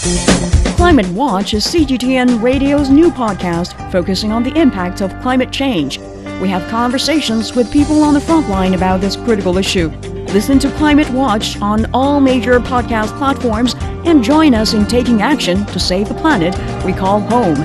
Climate 0.00 1.08
Watch 1.08 1.52
is 1.52 1.66
CGTN 1.66 2.40
Radio's 2.40 2.88
new 2.88 3.10
podcast 3.10 3.92
focusing 3.92 4.32
on 4.32 4.42
the 4.42 4.58
impact 4.58 5.02
of 5.02 5.12
climate 5.20 5.52
change. 5.52 5.98
We 6.40 6.48
have 6.48 6.66
conversations 6.70 7.54
with 7.54 7.70
people 7.70 8.02
on 8.02 8.14
the 8.14 8.20
front 8.20 8.48
line 8.48 8.72
about 8.72 9.02
this 9.02 9.14
critical 9.14 9.58
issue. 9.58 9.90
Listen 10.32 10.58
to 10.60 10.70
Climate 10.78 11.10
Watch 11.10 11.60
on 11.60 11.84
all 11.92 12.18
major 12.18 12.58
podcast 12.60 13.14
platforms 13.18 13.74
and 14.06 14.24
join 14.24 14.54
us 14.54 14.72
in 14.72 14.86
taking 14.86 15.20
action 15.20 15.66
to 15.66 15.78
save 15.78 16.08
the 16.08 16.14
planet 16.14 16.54
we 16.82 16.94
call 16.94 17.20
home. 17.20 17.58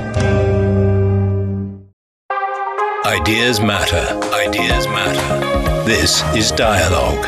Ideas 3.06 3.62
matter. 3.62 4.06
Ideas 4.34 4.88
matter. 4.88 5.86
This 5.86 6.22
is 6.36 6.52
Dialogue. 6.52 7.26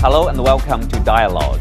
Hello 0.00 0.26
and 0.26 0.42
welcome 0.42 0.88
to 0.88 0.98
Dialogue. 1.00 1.60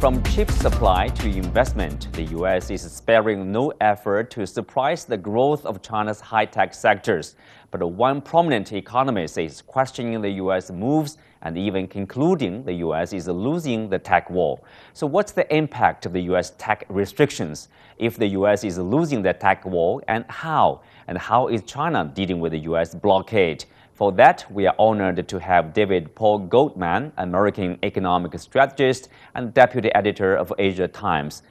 From 0.00 0.22
chip 0.22 0.48
supply 0.52 1.08
to 1.08 1.28
investment, 1.28 2.12
the 2.12 2.22
U.S. 2.22 2.70
is 2.70 2.82
sparing 2.82 3.50
no 3.50 3.72
effort 3.80 4.30
to 4.30 4.46
suppress 4.46 5.02
the 5.02 5.16
growth 5.16 5.66
of 5.66 5.82
China's 5.82 6.20
high-tech 6.20 6.72
sectors. 6.72 7.34
But 7.72 7.84
one 7.84 8.20
prominent 8.20 8.72
economist 8.72 9.38
is 9.38 9.60
questioning 9.60 10.22
the 10.22 10.30
U.S. 10.30 10.70
moves 10.70 11.18
and 11.42 11.58
even 11.58 11.88
concluding 11.88 12.62
the 12.62 12.74
U.S. 12.74 13.12
is 13.12 13.26
losing 13.26 13.88
the 13.88 13.98
tech 13.98 14.30
war. 14.30 14.60
So 14.92 15.04
what's 15.04 15.32
the 15.32 15.52
impact 15.52 16.06
of 16.06 16.12
the 16.12 16.22
U.S. 16.30 16.52
tech 16.58 16.84
restrictions 16.88 17.68
if 17.98 18.16
the 18.16 18.28
U.S. 18.28 18.62
is 18.62 18.78
losing 18.78 19.22
the 19.22 19.32
tech 19.32 19.64
war 19.64 20.00
and 20.06 20.24
how? 20.28 20.82
And 21.08 21.18
how 21.18 21.48
is 21.48 21.62
China 21.62 22.08
dealing 22.14 22.38
with 22.38 22.52
the 22.52 22.60
U.S. 22.60 22.94
blockade? 22.94 23.64
For 23.98 24.12
that, 24.12 24.46
we 24.48 24.64
are 24.68 24.76
honored 24.78 25.26
to 25.26 25.40
have 25.40 25.74
David 25.74 26.14
Paul 26.14 26.38
Goldman, 26.38 27.10
American 27.16 27.80
economic 27.82 28.38
strategist 28.38 29.08
and 29.34 29.52
deputy 29.52 29.92
editor 29.92 30.36
of 30.36 30.52
Asia 30.56 30.86
Times. 30.86 31.42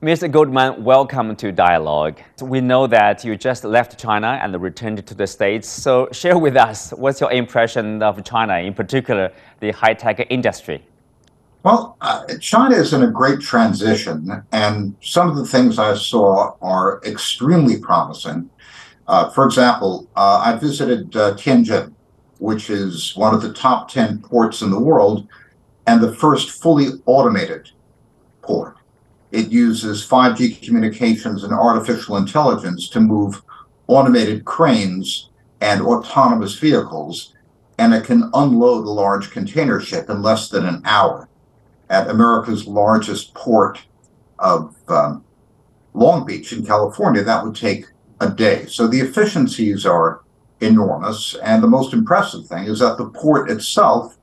Mr. 0.00 0.30
Goldman, 0.30 0.82
welcome 0.82 1.36
to 1.36 1.52
Dialogue. 1.52 2.18
We 2.40 2.62
know 2.62 2.86
that 2.86 3.26
you 3.26 3.36
just 3.36 3.62
left 3.62 3.98
China 3.98 4.38
and 4.42 4.58
returned 4.58 5.06
to 5.06 5.14
the 5.14 5.26
States. 5.26 5.68
So, 5.68 6.08
share 6.12 6.38
with 6.38 6.56
us 6.56 6.92
what's 6.92 7.20
your 7.20 7.30
impression 7.30 8.02
of 8.02 8.24
China, 8.24 8.54
in 8.56 8.72
particular 8.72 9.30
the 9.60 9.72
high 9.72 9.92
tech 9.92 10.26
industry? 10.30 10.82
Well, 11.62 11.98
uh, 12.00 12.24
China 12.40 12.76
is 12.76 12.94
in 12.94 13.02
a 13.02 13.10
great 13.10 13.40
transition, 13.40 14.42
and 14.50 14.96
some 15.02 15.28
of 15.28 15.36
the 15.36 15.44
things 15.44 15.78
I 15.78 15.94
saw 15.94 16.54
are 16.62 17.02
extremely 17.04 17.78
promising. 17.78 18.48
Uh, 19.08 19.30
for 19.30 19.44
example, 19.44 20.08
uh, 20.16 20.42
I 20.44 20.58
visited 20.58 21.16
uh, 21.16 21.34
Tianjin, 21.34 21.92
which 22.38 22.70
is 22.70 23.14
one 23.16 23.34
of 23.34 23.42
the 23.42 23.52
top 23.52 23.88
10 23.88 24.20
ports 24.20 24.62
in 24.62 24.70
the 24.70 24.80
world 24.80 25.28
and 25.86 26.00
the 26.00 26.14
first 26.14 26.62
fully 26.62 26.88
automated 27.06 27.70
port. 28.42 28.76
It 29.30 29.50
uses 29.50 30.06
5G 30.06 30.62
communications 30.62 31.44
and 31.44 31.52
artificial 31.52 32.16
intelligence 32.16 32.88
to 32.90 33.00
move 33.00 33.42
automated 33.86 34.44
cranes 34.44 35.30
and 35.60 35.80
autonomous 35.82 36.56
vehicles, 36.58 37.34
and 37.78 37.94
it 37.94 38.04
can 38.04 38.30
unload 38.34 38.86
a 38.86 38.90
large 38.90 39.30
container 39.30 39.80
ship 39.80 40.10
in 40.10 40.22
less 40.22 40.48
than 40.48 40.66
an 40.66 40.82
hour 40.84 41.28
at 41.88 42.10
America's 42.10 42.66
largest 42.66 43.32
port 43.34 43.84
of 44.38 44.74
um, 44.88 45.24
Long 45.94 46.26
Beach 46.26 46.52
in 46.52 46.64
California. 46.66 47.22
That 47.22 47.44
would 47.44 47.54
take 47.54 47.86
a 48.20 48.30
day. 48.30 48.66
So 48.66 48.86
the 48.86 49.00
efficiencies 49.00 49.84
are 49.84 50.22
enormous. 50.60 51.34
And 51.42 51.62
the 51.62 51.68
most 51.68 51.92
impressive 51.92 52.46
thing 52.46 52.64
is 52.64 52.78
that 52.78 52.98
the 52.98 53.10
port 53.10 53.50
itself 53.50 54.16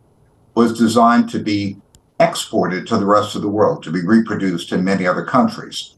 was 0.55 0.77
designed 0.77 1.29
to 1.31 1.39
be 1.39 1.77
exported 2.19 2.87
to 2.87 2.97
the 2.97 3.05
rest 3.05 3.35
of 3.35 3.41
the 3.41 3.49
world, 3.49 3.83
to 3.83 3.91
be 3.91 4.05
reproduced 4.05 4.71
in 4.71 4.83
many 4.83 5.05
other 5.05 5.25
countries. 5.25 5.95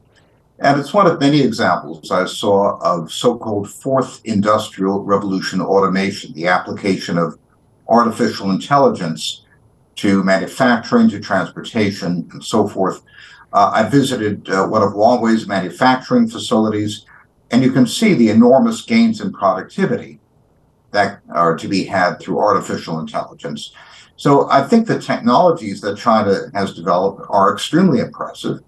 And 0.58 0.80
it's 0.80 0.94
one 0.94 1.06
of 1.06 1.20
many 1.20 1.42
examples 1.42 2.10
I 2.10 2.24
saw 2.24 2.78
of 2.78 3.12
so 3.12 3.36
called 3.36 3.70
fourth 3.70 4.22
industrial 4.24 5.04
revolution 5.04 5.60
automation, 5.60 6.32
the 6.32 6.46
application 6.46 7.18
of 7.18 7.38
artificial 7.88 8.50
intelligence 8.50 9.42
to 9.96 10.22
manufacturing, 10.24 11.08
to 11.10 11.20
transportation, 11.20 12.28
and 12.32 12.44
so 12.44 12.68
forth. 12.68 13.02
Uh, 13.52 13.70
I 13.72 13.88
visited 13.88 14.48
uh, 14.50 14.66
one 14.66 14.82
of 14.82 14.92
Huawei's 14.92 15.46
manufacturing 15.46 16.28
facilities 16.28 17.05
and 17.50 17.62
you 17.62 17.72
can 17.72 17.86
see 17.86 18.14
the 18.14 18.30
enormous 18.30 18.82
gains 18.82 19.20
in 19.20 19.32
productivity 19.32 20.18
that 20.92 21.20
are 21.30 21.56
to 21.56 21.68
be 21.68 21.84
had 21.84 22.18
through 22.18 22.38
artificial 22.38 22.98
intelligence. 22.98 23.72
So 24.16 24.50
I 24.50 24.62
think 24.62 24.86
the 24.86 24.98
technologies 24.98 25.80
that 25.82 25.98
China 25.98 26.50
has 26.54 26.74
developed 26.74 27.26
are 27.28 27.52
extremely 27.52 28.00
impressive. 28.00 28.60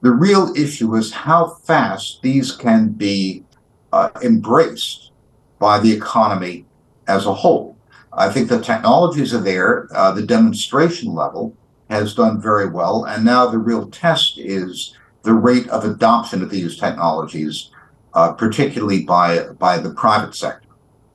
The 0.00 0.10
real 0.10 0.52
issue 0.56 0.94
is 0.96 1.12
how 1.12 1.48
fast 1.64 2.22
these 2.22 2.52
can 2.52 2.88
be 2.88 3.44
uh, 3.92 4.10
embraced 4.22 5.12
by 5.58 5.78
the 5.78 5.92
economy 5.92 6.66
as 7.06 7.26
a 7.26 7.34
whole. 7.34 7.76
I 8.12 8.30
think 8.30 8.48
the 8.48 8.60
technologies 8.60 9.34
are 9.34 9.40
there. 9.40 9.88
Uh, 9.94 10.12
the 10.12 10.22
demonstration 10.22 11.14
level 11.14 11.56
has 11.90 12.14
done 12.14 12.40
very 12.40 12.68
well. 12.68 13.04
And 13.04 13.24
now 13.24 13.46
the 13.46 13.58
real 13.58 13.88
test 13.90 14.38
is 14.38 14.96
the 15.22 15.34
rate 15.34 15.68
of 15.68 15.84
adoption 15.84 16.42
of 16.42 16.50
these 16.50 16.78
technologies 16.78 17.70
uh, 18.14 18.32
particularly 18.32 19.02
by 19.02 19.44
by 19.58 19.78
the 19.78 19.90
private 19.90 20.34
sector. 20.34 20.64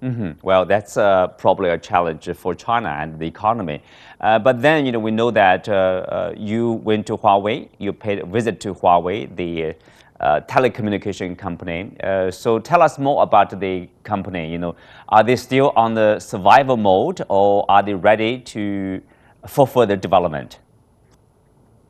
Mm-hmm. 0.01 0.31
Well, 0.41 0.65
that's 0.65 0.95
uh, 0.95 1.27
probably 1.27 1.69
a 1.69 1.77
challenge 1.77 2.29
for 2.35 2.55
China 2.55 2.89
and 2.89 3.19
the 3.19 3.27
economy. 3.27 3.81
Uh, 4.21 4.39
but 4.39 4.61
then, 4.61 4.85
you 4.85 4.93
know, 4.93 4.99
we 4.99 5.11
know 5.11 5.29
that 5.31 5.67
uh, 5.67 5.73
uh, 5.73 6.33
you 6.37 6.71
went 6.71 7.05
to 7.07 7.17
Huawei, 7.17 7.67
you 7.79 7.91
paid 7.91 8.19
a 8.19 8.25
visit 8.25 8.61
to 8.61 8.73
Huawei, 8.73 9.35
the 9.35 9.75
uh, 10.21 10.41
telecommunication 10.47 11.37
company. 11.37 11.91
so 12.31 12.59
tell 12.59 12.81
us 12.81 12.97
more 12.97 13.23
about 13.23 13.59
the 13.59 13.89
company. 14.03 14.49
You 14.49 14.57
know, 14.57 14.75
are 15.09 15.23
they 15.23 15.35
still 15.35 15.73
on 15.75 15.95
the 15.95 16.19
survival 16.19 16.77
mode, 16.77 17.21
or 17.27 17.65
are 17.69 17.83
they 17.83 17.93
ready 17.93 18.39
to 18.39 19.01
for 19.47 19.65
further 19.65 19.95
development? 19.95 20.59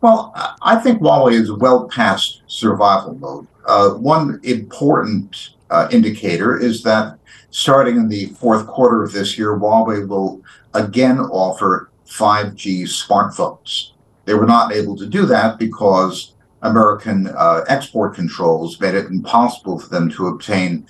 Well, 0.02 0.32
I 0.62 0.78
think 0.78 1.02
Huawei 1.02 1.34
is 1.34 1.52
well 1.52 1.88
past 1.90 2.42
survival 2.48 3.16
mode. 3.16 3.48
Uh, 3.70 3.92
one 3.92 4.40
important 4.42 5.52
uh, 5.70 5.88
indicator 5.92 6.58
is 6.58 6.82
that 6.82 7.20
starting 7.52 7.98
in 7.98 8.10
the 8.10 8.26
fourth 8.42 8.66
quarter 8.66 9.04
of 9.04 9.12
this 9.12 9.38
year, 9.38 9.60
Huawei 9.60 10.08
will 10.08 10.42
again 10.74 11.20
offer 11.20 11.92
5G 12.08 12.84
smartphones. 12.86 13.92
They 14.26 14.34
were 14.34 14.48
not 14.48 14.74
able 14.74 14.98
to 14.98 15.06
do 15.06 15.28
that 15.28 15.60
because 15.60 16.34
American 16.64 17.28
uh, 17.28 17.64
export 17.68 18.16
controls 18.16 18.82
made 18.82 18.96
it 18.96 19.06
impossible 19.06 19.80
for 19.80 19.90
them 19.90 20.10
to 20.14 20.30
obtain 20.30 20.88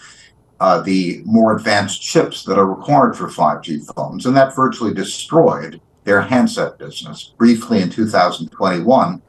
uh, 0.61 0.79
the 0.81 1.21
more 1.25 1.57
advanced 1.57 2.01
chips 2.01 2.45
that 2.45 2.57
are 2.57 2.65
required 2.65 3.17
for 3.17 3.27
5G 3.27 3.93
phones, 3.93 4.25
and 4.25 4.37
that 4.37 4.55
virtually 4.55 4.93
destroyed 4.93 5.81
their 6.05 6.21
handset 6.21 6.77
business. 6.77 7.33
Briefly 7.37 7.81
in 7.81 7.89
2021, 7.89 9.21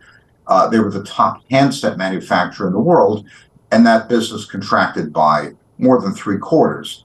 uh, 0.51 0.69
they 0.69 0.81
were 0.81 0.91
the 0.91 1.05
top 1.05 1.43
handset 1.51 1.97
manufacturer 1.97 2.67
in 2.67 2.73
the 2.73 2.79
world, 2.79 3.25
and 3.71 3.87
that 3.87 4.09
business 4.09 4.45
contracted 4.45 5.13
by 5.13 5.53
more 5.79 6.01
than 6.01 6.13
three 6.13 6.39
quarters. 6.39 7.05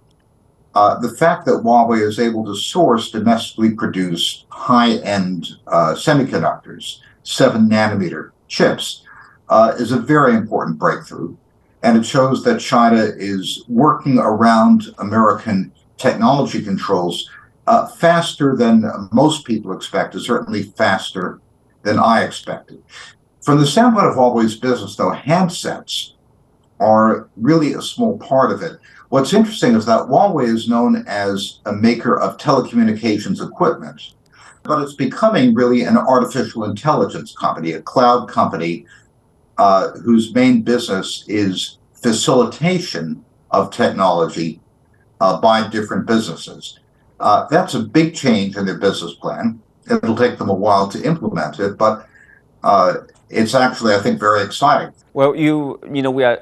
Uh, 0.73 0.99
the 0.99 1.09
fact 1.09 1.45
that 1.45 1.63
Huawei 1.63 2.01
is 2.01 2.19
able 2.19 2.43
to 2.45 2.55
source 2.55 3.11
domestically 3.11 3.71
produced 3.71 4.45
high 4.49 4.95
end 4.97 5.47
uh, 5.67 5.93
semiconductors, 5.93 6.97
seven 7.23 7.69
nanometer 7.69 8.31
chips, 8.49 9.03
uh, 9.47 9.73
is 9.77 9.93
a 9.93 9.99
very 9.99 10.33
important 10.33 10.77
breakthrough. 10.77 11.37
And 11.83 11.97
it 11.97 12.05
shows 12.05 12.43
that 12.43 12.59
China 12.59 13.03
is 13.15 13.63
working 13.69 14.17
around 14.17 14.87
American 14.97 15.71
technology 15.97 16.63
controls 16.63 17.29
uh, 17.67 17.85
faster 17.87 18.55
than 18.55 18.83
most 19.13 19.45
people 19.45 19.71
expected, 19.71 20.21
certainly 20.21 20.63
faster 20.63 21.39
than 21.83 21.99
I 21.99 22.23
expected. 22.23 22.83
From 23.45 23.59
the 23.59 23.67
standpoint 23.67 24.07
of 24.07 24.15
Huawei's 24.15 24.57
business, 24.57 24.95
though, 24.95 25.11
handsets 25.11 26.13
are 26.79 27.29
really 27.37 27.73
a 27.73 27.81
small 27.81 28.17
part 28.17 28.51
of 28.51 28.63
it. 28.63 28.79
What's 29.09 29.33
interesting 29.33 29.75
is 29.75 29.85
that 29.85 30.07
Huawei 30.07 30.47
is 30.47 30.67
known 30.67 31.05
as 31.07 31.59
a 31.67 31.71
maker 31.71 32.19
of 32.19 32.37
telecommunications 32.37 33.47
equipment, 33.47 34.01
but 34.63 34.81
it's 34.81 34.95
becoming 34.95 35.53
really 35.53 35.83
an 35.83 35.95
artificial 35.95 36.63
intelligence 36.63 37.35
company, 37.35 37.73
a 37.73 37.83
cloud 37.83 38.27
company 38.27 38.87
uh, 39.59 39.91
whose 39.91 40.33
main 40.33 40.63
business 40.63 41.23
is 41.27 41.77
facilitation 41.93 43.23
of 43.51 43.69
technology 43.69 44.59
uh, 45.21 45.39
by 45.39 45.67
different 45.67 46.07
businesses. 46.07 46.79
Uh, 47.19 47.45
that's 47.51 47.75
a 47.75 47.79
big 47.79 48.15
change 48.15 48.57
in 48.57 48.65
their 48.65 48.79
business 48.79 49.13
plan. 49.13 49.61
It'll 49.87 50.15
take 50.15 50.39
them 50.39 50.49
a 50.49 50.53
while 50.53 50.87
to 50.87 51.03
implement 51.03 51.59
it, 51.59 51.77
but 51.77 52.09
uh, 52.63 52.95
it's 53.29 53.55
actually, 53.55 53.95
I 53.95 53.99
think, 53.99 54.19
very 54.19 54.43
exciting. 54.43 54.93
Well, 55.13 55.35
you 55.35 55.79
you 55.91 56.01
know, 56.01 56.11
we 56.11 56.23
are 56.23 56.39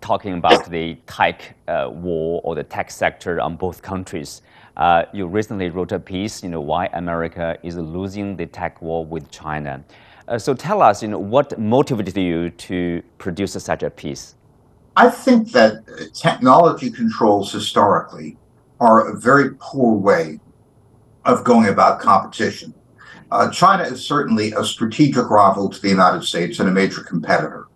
talking 0.00 0.34
about 0.34 0.70
the 0.70 0.96
tech 1.06 1.56
uh, 1.68 1.90
war 1.92 2.40
or 2.44 2.54
the 2.54 2.64
tech 2.64 2.90
sector 2.90 3.40
on 3.40 3.56
both 3.56 3.82
countries. 3.82 4.42
Uh, 4.76 5.04
you 5.12 5.26
recently 5.26 5.68
wrote 5.68 5.92
a 5.92 6.00
piece, 6.00 6.42
you 6.42 6.48
know, 6.48 6.60
why 6.60 6.86
America 6.94 7.58
is 7.62 7.76
losing 7.76 8.36
the 8.36 8.46
tech 8.46 8.80
war 8.80 9.04
with 9.04 9.30
China. 9.30 9.84
Uh, 10.28 10.38
so 10.38 10.54
tell 10.54 10.80
us, 10.80 11.02
you 11.02 11.08
know, 11.08 11.18
what 11.18 11.58
motivated 11.58 12.16
you 12.16 12.48
to 12.50 13.02
produce 13.18 13.52
such 13.52 13.82
a 13.82 13.90
piece? 13.90 14.34
I 14.96 15.10
think 15.10 15.52
that 15.52 15.84
technology 16.14 16.90
controls 16.90 17.52
historically 17.52 18.36
are 18.80 19.08
a 19.10 19.18
very 19.18 19.50
poor 19.58 19.94
way 19.94 20.40
of 21.24 21.44
going 21.44 21.68
about 21.68 22.00
competition. 22.00 22.74
Uh, 23.32 23.50
China 23.50 23.82
is 23.82 24.04
certainly 24.04 24.52
a 24.52 24.62
strategic 24.62 25.30
rival 25.30 25.70
to 25.70 25.80
the 25.80 25.88
United 25.88 26.22
States 26.22 26.60
and 26.60 26.68
a 26.68 26.72
major 26.72 27.02
competitor. 27.02 27.66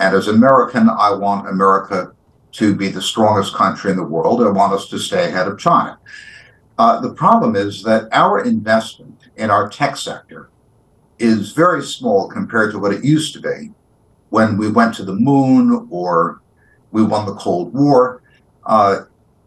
And 0.00 0.16
as 0.16 0.28
American, 0.28 0.88
I 0.88 1.12
want 1.12 1.46
America 1.46 2.14
to 2.52 2.74
be 2.74 2.88
the 2.88 3.02
strongest 3.02 3.54
country 3.54 3.90
in 3.90 3.98
the 3.98 4.02
world. 4.02 4.42
I 4.42 4.48
want 4.48 4.72
us 4.72 4.88
to 4.88 4.98
stay 4.98 5.28
ahead 5.28 5.46
of 5.46 5.58
China. 5.58 5.98
Uh, 6.78 7.02
the 7.02 7.12
problem 7.12 7.54
is 7.54 7.82
that 7.82 8.08
our 8.12 8.44
investment 8.44 9.28
in 9.36 9.50
our 9.50 9.68
tech 9.68 9.98
sector 9.98 10.48
is 11.18 11.52
very 11.52 11.82
small 11.82 12.26
compared 12.26 12.72
to 12.72 12.78
what 12.78 12.94
it 12.94 13.04
used 13.04 13.34
to 13.34 13.42
be 13.42 13.72
when 14.30 14.56
we 14.56 14.70
went 14.70 14.94
to 14.94 15.04
the 15.04 15.12
moon 15.14 15.86
or 15.90 16.40
we 16.92 17.02
won 17.02 17.26
the 17.26 17.34
Cold 17.34 17.74
War. 17.74 18.22
Uh, 18.64 19.02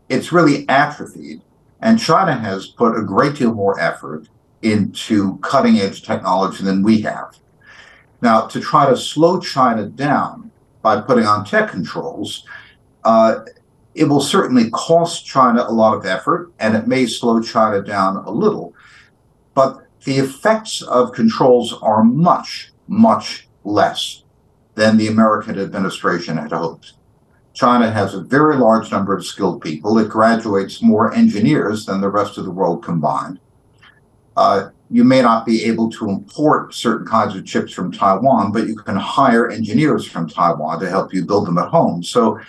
it's 0.07 0.31
really 0.31 0.69
atrophied. 0.69 1.41
And 1.81 1.99
China 1.99 2.37
has 2.37 2.67
put 2.67 2.95
a 2.95 3.01
great 3.01 3.37
deal 3.37 3.55
more 3.55 3.79
effort 3.79 4.27
into 4.61 5.37
cutting 5.39 5.77
edge 5.79 6.03
technology 6.03 6.63
than 6.63 6.83
we 6.83 7.01
have. 7.01 7.37
Now, 8.21 8.47
to 8.47 8.59
try 8.59 8.89
to 8.89 8.97
slow 8.97 9.39
China 9.39 9.85
down 9.85 10.51
by 10.81 11.01
putting 11.01 11.25
on 11.25 11.45
tech 11.45 11.69
controls, 11.69 12.45
uh, 13.03 13.41
it 13.93 14.05
will 14.05 14.21
certainly 14.21 14.69
cost 14.71 15.25
China 15.25 15.65
a 15.67 15.71
lot 15.71 15.95
of 15.95 16.05
effort 16.05 16.51
and 16.59 16.75
it 16.75 16.87
may 16.87 17.05
slow 17.05 17.41
China 17.41 17.81
down 17.81 18.17
a 18.17 18.31
little. 18.31 18.73
But 19.53 19.87
the 20.03 20.17
effects 20.17 20.81
of 20.81 21.13
controls 21.13 21.73
are 21.81 22.03
much, 22.03 22.71
much 22.87 23.47
less 23.63 24.23
than 24.75 24.97
the 24.97 25.07
American 25.07 25.59
administration 25.59 26.37
had 26.37 26.51
hoped. 26.51 26.93
China 27.53 27.89
has 27.89 28.13
a 28.13 28.21
very 28.21 28.55
large 28.55 28.91
number 28.91 29.15
of 29.15 29.25
skilled 29.25 29.61
people. 29.61 29.97
It 29.97 30.09
graduates 30.09 30.83
more 30.83 31.11
engineers 31.13 31.87
than 31.87 32.01
the 32.01 32.09
rest 32.09 32.37
of 32.37 32.45
the 32.45 32.51
world 32.51 32.83
combined. 32.83 33.39
Uh, 34.37 34.69
you 34.89 35.03
may 35.03 35.21
not 35.21 35.45
be 35.45 35.65
able 35.65 35.89
to 35.89 36.07
import 36.09 36.73
certain 36.73 37.05
kinds 37.05 37.35
of 37.35 37.45
chips 37.45 37.73
from 37.73 37.91
Taiwan, 37.91 38.51
but 38.51 38.67
you 38.67 38.75
can 38.75 38.95
hire 38.95 39.49
engineers 39.49 40.05
from 40.07 40.29
Taiwan 40.29 40.79
to 40.79 40.89
help 40.89 41.13
you 41.13 41.25
build 41.25 41.47
them 41.47 41.57
at 41.57 41.67
home. 41.67 42.03
So, 42.03 42.39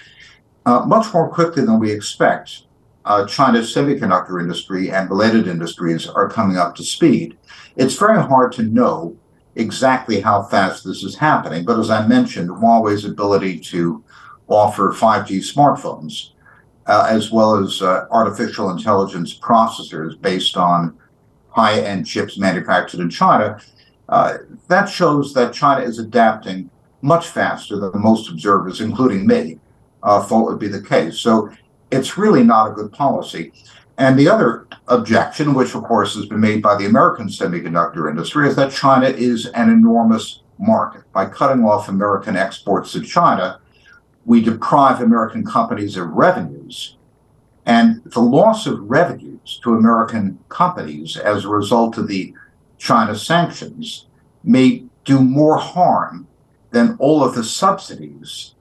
uh, 0.67 0.85
much 0.85 1.13
more 1.15 1.31
quickly 1.31 1.65
than 1.65 1.81
we 1.81 1.91
expect, 1.91 2.65
uh, 3.07 3.27
China's 3.27 3.75
semiconductor 3.75 4.41
industry 4.41 4.91
and 4.91 5.09
related 5.09 5.49
industries 5.49 6.07
are 6.07 6.29
coming 6.29 6.59
up 6.59 6.75
to 6.77 6.85
speed. 6.85 7.39
It's 7.77 7.97
very 7.97 8.23
hard 8.23 8.53
to 8.53 8.63
know 8.63 9.17
exactly 9.57 10.21
how 10.21 10.43
fast 10.43 10.85
this 10.85 11.03
is 11.03 11.17
happening, 11.17 11.65
but 11.65 11.81
as 11.81 11.91
I 11.91 12.07
mentioned, 12.07 12.51
Huawei's 12.51 13.07
ability 13.07 13.61
to 13.61 14.05
offer 14.47 14.93
5G 14.93 15.41
smartphones, 15.41 16.33
uh, 16.87 17.07
as 17.09 17.33
well 17.33 17.57
as 17.57 17.81
uh, 17.81 18.07
artificial 18.11 18.71
intelligence 18.71 19.37
processors 19.37 20.21
based 20.21 20.57
on 20.57 20.97
high 21.59 21.81
end 21.81 22.07
chips 22.07 22.39
manufactured 22.39 23.01
in 23.01 23.11
China. 23.11 23.59
Uh, 24.09 24.39
that 24.69 24.87
shows 24.87 25.35
that 25.35 25.53
China 25.53 25.83
is 25.85 25.99
adapting 25.99 26.71
much 27.03 27.27
faster 27.29 27.75
than 27.79 27.91
most 27.95 28.31
observers, 28.31 28.81
including 28.81 29.27
me, 29.27 29.59
uh, 30.03 30.23
thought 30.23 30.47
would 30.47 30.59
be 30.59 30.69
the 30.69 30.83
case. 30.95 31.19
So 31.19 31.51
it's 31.91 32.17
really 32.17 32.45
not 32.45 32.71
a 32.71 32.75
good 32.79 32.93
policy. 32.93 33.53
And 33.99 34.17
the 34.17 34.29
other 34.29 34.69
objection, 34.87 35.55
which 35.55 35.75
of 35.75 35.83
course 35.83 36.15
has 36.15 36.27
been 36.27 36.41
made 36.41 36.63
by 36.63 36.77
the 36.77 36.87
American 36.87 37.27
semiconductor 37.27 38.09
industry, 38.09 38.49
is 38.49 38.57
that 38.57 38.71
China 38.71 39.09
is 39.09 39.47
an 39.47 39.69
enormous 39.69 40.43
market. 40.59 41.03
By 41.13 41.27
cutting 41.27 41.65
off 41.65 41.89
American 41.89 42.37
exports 42.37 42.93
to 42.93 43.01
China, 43.01 43.61
we 44.25 44.41
deprive 44.41 45.01
American 45.01 45.45
companies 45.45 45.97
of 45.97 46.07
revenues. 46.11 46.97
And 47.67 48.03
the 48.05 48.21
loss 48.21 48.67
of 48.67 48.89
revenues 48.99 49.28
to 49.57 49.75
American 49.75 50.39
companies 50.49 51.17
as 51.17 51.45
a 51.45 51.49
result 51.49 51.99
of 51.99 52.09
the 52.09 52.35
China 52.79 53.15
sanctions 53.15 54.07
may 54.45 54.85
do 55.05 55.21
more 55.21 55.59
harm 55.59 56.27
than 56.71 56.97
all 56.99 57.25
of 57.25 57.35
the 57.35 57.43
subsidies 57.43 58.55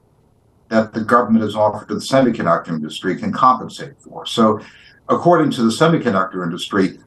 that 0.70 0.94
the 0.94 1.02
government 1.02 1.44
has 1.44 1.56
offered 1.56 1.88
to 1.88 1.96
the 1.96 2.02
semiconductor 2.02 2.70
industry 2.70 3.16
can 3.18 3.32
compensate 3.32 4.00
for. 4.00 4.26
So, 4.26 4.60
according 5.10 5.52
to 5.52 5.64
the 5.64 5.70
semiconductor 5.70 6.44
industry, 6.44 7.00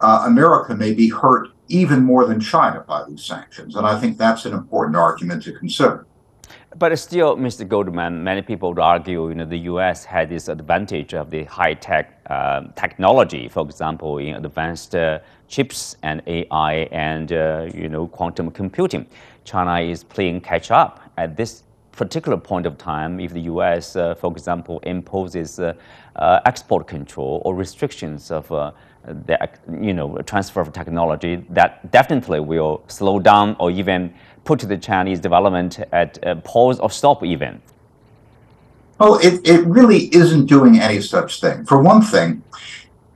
uh, 0.00 0.24
America 0.26 0.74
may 0.74 0.92
be 0.92 1.08
hurt 1.08 1.48
even 1.68 2.02
more 2.02 2.26
than 2.26 2.40
China 2.40 2.84
by 2.86 3.04
these 3.08 3.24
sanctions. 3.24 3.76
And 3.76 3.86
I 3.86 3.98
think 3.98 4.18
that's 4.18 4.44
an 4.44 4.52
important 4.52 4.96
argument 4.96 5.42
to 5.44 5.52
consider. 5.52 6.06
But 6.76 6.98
still, 6.98 7.36
Mr. 7.36 7.66
Goldman, 7.66 8.24
many 8.24 8.42
people 8.42 8.70
would 8.70 8.80
argue, 8.80 9.28
you 9.28 9.36
know, 9.36 9.44
the 9.44 9.58
U.S. 9.70 10.04
had 10.04 10.28
this 10.28 10.48
advantage 10.48 11.14
of 11.14 11.30
the 11.30 11.44
high-tech 11.44 12.20
uh, 12.26 12.62
technology, 12.74 13.48
for 13.48 13.64
example, 13.64 14.18
in 14.18 14.34
advanced 14.34 14.96
uh, 14.96 15.20
chips 15.46 15.96
and 16.02 16.20
AI 16.26 16.88
and, 16.90 17.32
uh, 17.32 17.68
you 17.72 17.88
know, 17.88 18.08
quantum 18.08 18.50
computing. 18.50 19.06
China 19.44 19.80
is 19.80 20.02
playing 20.02 20.40
catch-up 20.40 21.00
at 21.16 21.36
this 21.36 21.62
particular 21.96 22.36
point 22.36 22.66
of 22.66 22.78
time. 22.78 23.20
If 23.20 23.32
the 23.32 23.42
U.S., 23.42 23.96
uh, 23.96 24.14
for 24.14 24.30
example, 24.32 24.80
imposes 24.80 25.58
uh, 25.58 25.74
uh, 26.16 26.40
export 26.46 26.86
control 26.86 27.42
or 27.44 27.54
restrictions 27.54 28.30
of 28.30 28.48
the, 28.48 29.48
you 29.80 29.92
know, 29.92 30.18
transfer 30.18 30.60
of 30.60 30.72
technology, 30.72 31.44
that 31.50 31.90
definitely 31.90 32.40
will 32.40 32.82
slow 32.88 33.18
down 33.18 33.56
or 33.58 33.70
even 33.70 34.14
put 34.44 34.60
the 34.60 34.78
Chinese 34.78 35.20
development 35.20 35.80
at 35.92 36.44
pause 36.44 36.78
or 36.78 36.90
stop 36.90 37.22
even? 37.24 37.60
Well, 38.98 39.18
it, 39.18 39.46
it 39.46 39.64
really 39.66 40.14
isn't 40.14 40.46
doing 40.46 40.78
any 40.78 41.00
such 41.00 41.40
thing. 41.40 41.64
For 41.64 41.82
one 41.82 42.00
thing, 42.00 42.42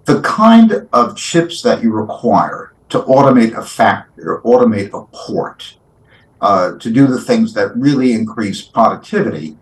the 0.07 0.21
kind 0.23 0.89
of 0.93 1.17
chips 1.17 1.63
that 1.63 1.83
you 1.83 1.93
require 1.93 2.73
to 2.89 3.01
automate 3.03 3.57
a 3.57 3.63
factory 3.63 4.25
or 4.25 4.43
automate 4.43 4.89
a 4.95 5.07
port, 5.13 5.77
uh, 6.41 6.79
to 6.79 6.91
do 6.91 7.07
the 7.07 7.21
things 7.21 7.53
that 7.55 7.77
really 7.77 8.13
increase 8.13 8.63
productivity, 8.63 9.57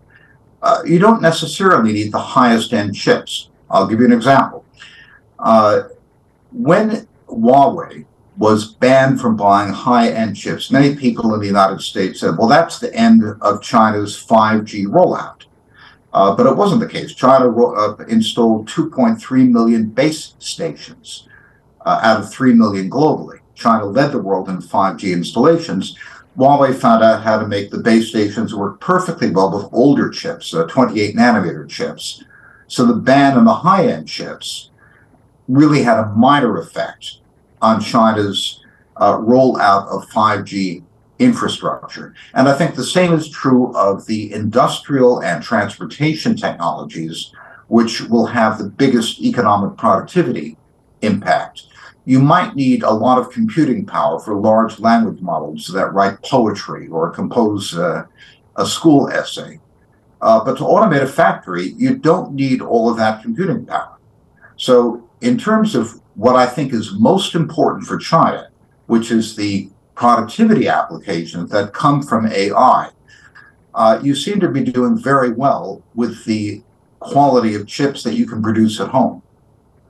uh, 0.63 0.83
you 0.85 0.99
don't 0.99 1.23
necessarily 1.23 1.93
need 1.93 2.13
the 2.13 2.19
highest 2.19 2.73
end 2.73 2.95
chips. 2.95 3.51
I'll 3.71 3.87
give 3.87 4.01
you 4.01 4.07
an 4.07 4.13
example. 4.13 4.65
Uh, 5.39 5.85
when 6.53 7.07
Huawei 7.29 8.07
was 8.37 8.73
banned 8.75 9.21
from 9.21 9.37
buying 9.37 9.73
high 9.73 10.11
end 10.11 10.37
chips. 10.37 10.71
Many 10.71 10.95
people 10.95 11.33
in 11.35 11.41
the 11.41 11.47
United 11.47 11.81
States 11.81 12.21
said, 12.21 12.37
well, 12.37 12.49
that's 12.49 12.79
the 12.79 12.95
end 12.95 13.23
of 13.41 13.63
China's 13.63 14.15
5G 14.17 14.87
rollout. 14.87 15.45
Uh, 16.13 16.35
but 16.35 16.47
it 16.47 16.57
wasn't 16.57 16.81
the 16.81 16.89
case. 16.89 17.15
China 17.15 17.51
uh, 17.51 17.97
installed 18.09 18.69
2.3 18.69 19.51
million 19.51 19.87
base 19.89 20.35
stations 20.39 21.29
out 21.85 22.21
of 22.21 22.31
3 22.31 22.55
million 22.55 22.91
globally. 22.91 23.41
China 23.55 23.87
led 23.87 24.13
the 24.13 24.19
world 24.19 24.49
in 24.49 24.59
5G 24.59 25.13
installations. 25.13 25.97
Huawei 26.37 26.75
found 26.75 27.03
out 27.03 27.23
how 27.23 27.39
to 27.39 27.49
make 27.49 27.71
the 27.71 27.79
base 27.79 28.09
stations 28.09 28.55
work 28.55 28.79
perfectly 28.81 29.31
well 29.31 29.51
with 29.51 29.73
older 29.73 30.11
chips, 30.11 30.53
uh, 30.53 30.67
28 30.67 31.17
nanometer 31.17 31.69
chips. 31.69 32.23
So 32.67 32.85
the 32.85 32.95
ban 32.95 33.39
on 33.39 33.45
the 33.45 33.55
high 33.55 33.87
end 33.87 34.07
chips 34.09 34.71
really 35.49 35.83
had 35.83 35.99
a 35.99 36.11
minor 36.11 36.59
effect 36.59 37.21
on 37.63 37.81
China's 37.81 38.61
uh, 38.97 39.17
rollout 39.19 39.89
of 39.89 40.09
5G 40.11 40.83
infrastructure. 41.19 42.15
And 42.35 42.49
I 42.49 42.55
think 42.57 42.75
the 42.75 42.85
same 42.85 43.15
is 43.15 43.31
true 43.31 43.75
of 43.75 44.07
the 44.07 44.33
industrial 44.33 45.23
and 45.23 45.43
transportation 45.43 46.37
technologies, 46.37 47.33
which 47.69 48.03
will 48.03 48.27
have 48.27 48.59
the 48.59 48.69
biggest 48.69 49.21
economic 49.21 49.79
productivity 49.79 50.59
impact. 51.01 51.66
You 52.07 52.21
might 52.21 52.55
need 52.55 52.85
a 52.85 52.91
lot 52.91 53.19
of 53.19 53.31
computing 53.31 53.85
power 53.85 54.21
for 54.21 54.37
large 54.37 54.79
language 54.79 55.21
models 55.21 55.67
that 55.75 55.93
write 55.93 56.23
poetry 56.23 56.87
or 56.89 57.11
compose 57.11 57.77
uh, 57.77 58.07
a 58.55 58.65
school 58.65 59.11
essay. 59.11 59.61
Uh, 60.23 60.43
but 60.43 60.57
to 60.57 60.63
automate 60.63 61.03
a 61.03 61.07
factory, 61.07 61.75
you 61.77 61.97
don't 61.97 62.33
need 62.33 62.63
all 62.63 62.89
of 62.89 62.97
that 62.97 63.23
computing 63.23 63.67
power. 63.67 63.99
So, 64.57 65.09
in 65.21 65.37
terms 65.37 65.75
of 65.75 66.01
what 66.15 66.37
I 66.37 66.47
think 66.47 66.73
is 66.73 66.93
most 66.93 67.35
important 67.35 67.87
for 67.87 67.99
China, 67.99 68.49
which 68.87 69.11
is 69.11 69.35
the 69.35 69.69
productivity 69.97 70.69
applications 70.69 71.51
that 71.51 71.75
come 71.75 72.03
from 72.03 72.27
AI, 72.27 72.91
uh, 73.75 74.01
you 74.03 74.15
seem 74.15 74.39
to 74.41 74.49
be 74.49 74.63
doing 74.63 74.97
very 74.97 75.33
well 75.33 75.83
with 75.95 76.25
the 76.25 76.63
quality 77.01 77.55
of 77.55 77.67
chips 77.67 78.03
that 78.05 78.15
you 78.15 78.27
can 78.27 78.43
produce 78.43 78.81
at 78.81 78.89
home. 78.89 79.23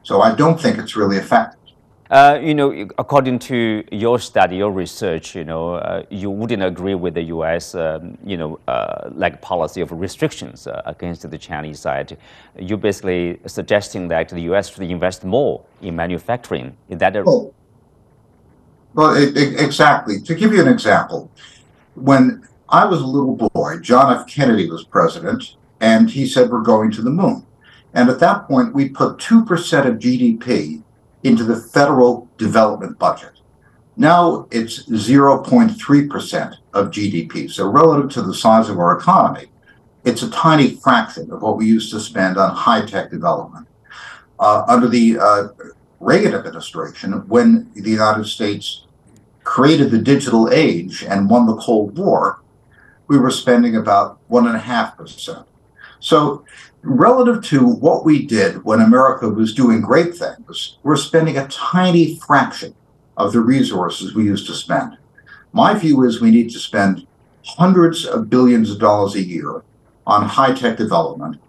So 0.03 0.23
I 0.23 0.35
don't 0.35 0.61
think 0.61 0.79
it's 0.79 0.97
really 0.97 1.19
effective. 1.19 1.66
Uh, 2.11 2.39
you 2.41 2.55
know, 2.55 2.71
according 2.99 3.39
to 3.39 3.85
your 3.91 4.19
study, 4.19 4.57
your 4.57 4.71
research, 4.71 5.35
you 5.35 5.45
know, 5.45 5.75
uh, 5.75 6.05
you 6.09 6.31
wouldn't 6.31 6.63
agree 6.63 6.95
with 6.95 7.15
the 7.15 7.23
U.S., 7.23 7.75
um, 7.75 8.17
you 8.25 8.37
know, 8.37 8.61
uh, 8.69 9.11
like 9.13 9.43
policy 9.43 9.81
of 9.81 9.91
restrictions 9.91 10.67
uh, 10.67 10.83
against 10.87 11.29
the 11.29 11.39
Chinese 11.39 11.81
side. 11.81 12.17
You're 12.59 12.79
basically 12.79 13.41
suggesting 13.47 14.07
that 14.09 14.29
the 14.29 14.43
U.S. 14.43 14.73
should 14.73 14.85
invest 14.85 15.25
more 15.25 15.65
in 15.83 15.97
manufacturing. 15.97 16.77
Is 16.89 16.99
that 16.99 17.17
a... 17.17 17.25
Well, 17.25 17.53
Well, 18.95 19.17
it, 19.17 19.37
it, 19.37 19.61
exactly. 19.61 20.21
To 20.21 20.35
give 20.35 20.53
you 20.53 20.61
an 20.61 20.69
example, 20.69 21.31
when 21.97 22.47
I 22.69 22.85
was 22.85 23.01
a 23.01 23.07
little 23.07 23.35
boy, 23.35 23.79
John 23.81 24.17
F. 24.17 24.29
Kennedy 24.29 24.71
was 24.71 24.85
president, 24.85 25.57
and 25.81 26.09
he 26.09 26.27
said, 26.27 26.51
We're 26.51 26.63
going 26.63 26.93
to 26.93 27.03
the 27.03 27.11
moon. 27.11 27.45
And 27.95 28.09
at 28.11 28.21
that 28.21 28.47
point, 28.47 28.75
we 28.75 28.91
put 28.91 29.19
2% 29.19 29.87
of 29.87 29.95
GDP 29.99 30.83
into 31.27 31.45
the 31.45 31.57
federal 31.57 32.29
development 32.39 32.99
budget. 32.99 33.33
Now 33.97 34.47
it's 34.51 34.85
0.3% 34.85 36.57
of 36.75 36.91
GDP. 36.91 37.51
So, 37.51 37.69
relative 37.69 38.11
to 38.13 38.23
the 38.23 38.35
size 38.35 38.69
of 38.69 38.79
our 38.79 38.97
economy, 38.97 39.47
it's 40.05 40.23
a 40.23 40.31
tiny 40.31 40.77
fraction 40.77 41.31
of 41.33 41.43
what 41.43 41.57
we 41.57 41.67
used 41.67 41.91
to 41.93 42.01
spend 42.01 42.37
on 42.37 42.55
high 42.55 42.85
tech 42.85 43.11
development. 43.11 43.67
Uh, 44.39 44.65
under 44.69 44.87
the 44.87 45.19
uh, 45.19 45.49
Reagan 45.99 46.35
administration, 46.35 47.27
when 47.27 47.71
the 47.75 47.91
United 47.91 48.27
States 48.27 48.85
created 49.45 49.91
the 49.91 49.99
digital 49.99 50.51
age 50.53 51.03
and 51.05 51.31
won 51.31 51.47
the 51.47 51.57
Cold 51.57 51.97
War, 51.97 52.43
we 53.09 53.19
were 53.19 53.31
spending 53.31 53.77
about 53.77 54.19
1.5%. 54.29 55.47
So, 56.01 56.45
relative 56.83 57.43
to 57.45 57.67
what 57.67 58.05
we 58.05 58.27
did 58.27 58.65
when 58.65 58.81
America 58.81 59.29
was 59.29 59.55
doing 59.55 59.81
great 59.81 60.15
things, 60.17 60.79
we're 60.83 60.97
spending 60.97 61.39
a 61.39 61.49
tiny 61.49 62.17
fraction 62.17 62.75
of 63.17 63.33
the 63.33 63.41
resources 63.41 64.15
we 64.15 64.25
used 64.25 64.47
to 64.47 64.55
spend. 64.55 64.97
My 65.53 65.75
view 65.75 66.05
is 66.05 66.21
we 66.21 66.31
need 66.31 66.51
to 66.51 66.59
spend 66.59 67.07
hundreds 67.45 68.05
of 68.05 68.29
billions 68.29 68.71
of 68.71 68.79
dollars 68.79 69.15
a 69.15 69.23
year 69.23 69.63
on 70.07 70.29
high 70.29 70.53
tech 70.53 70.77
development 70.77 71.41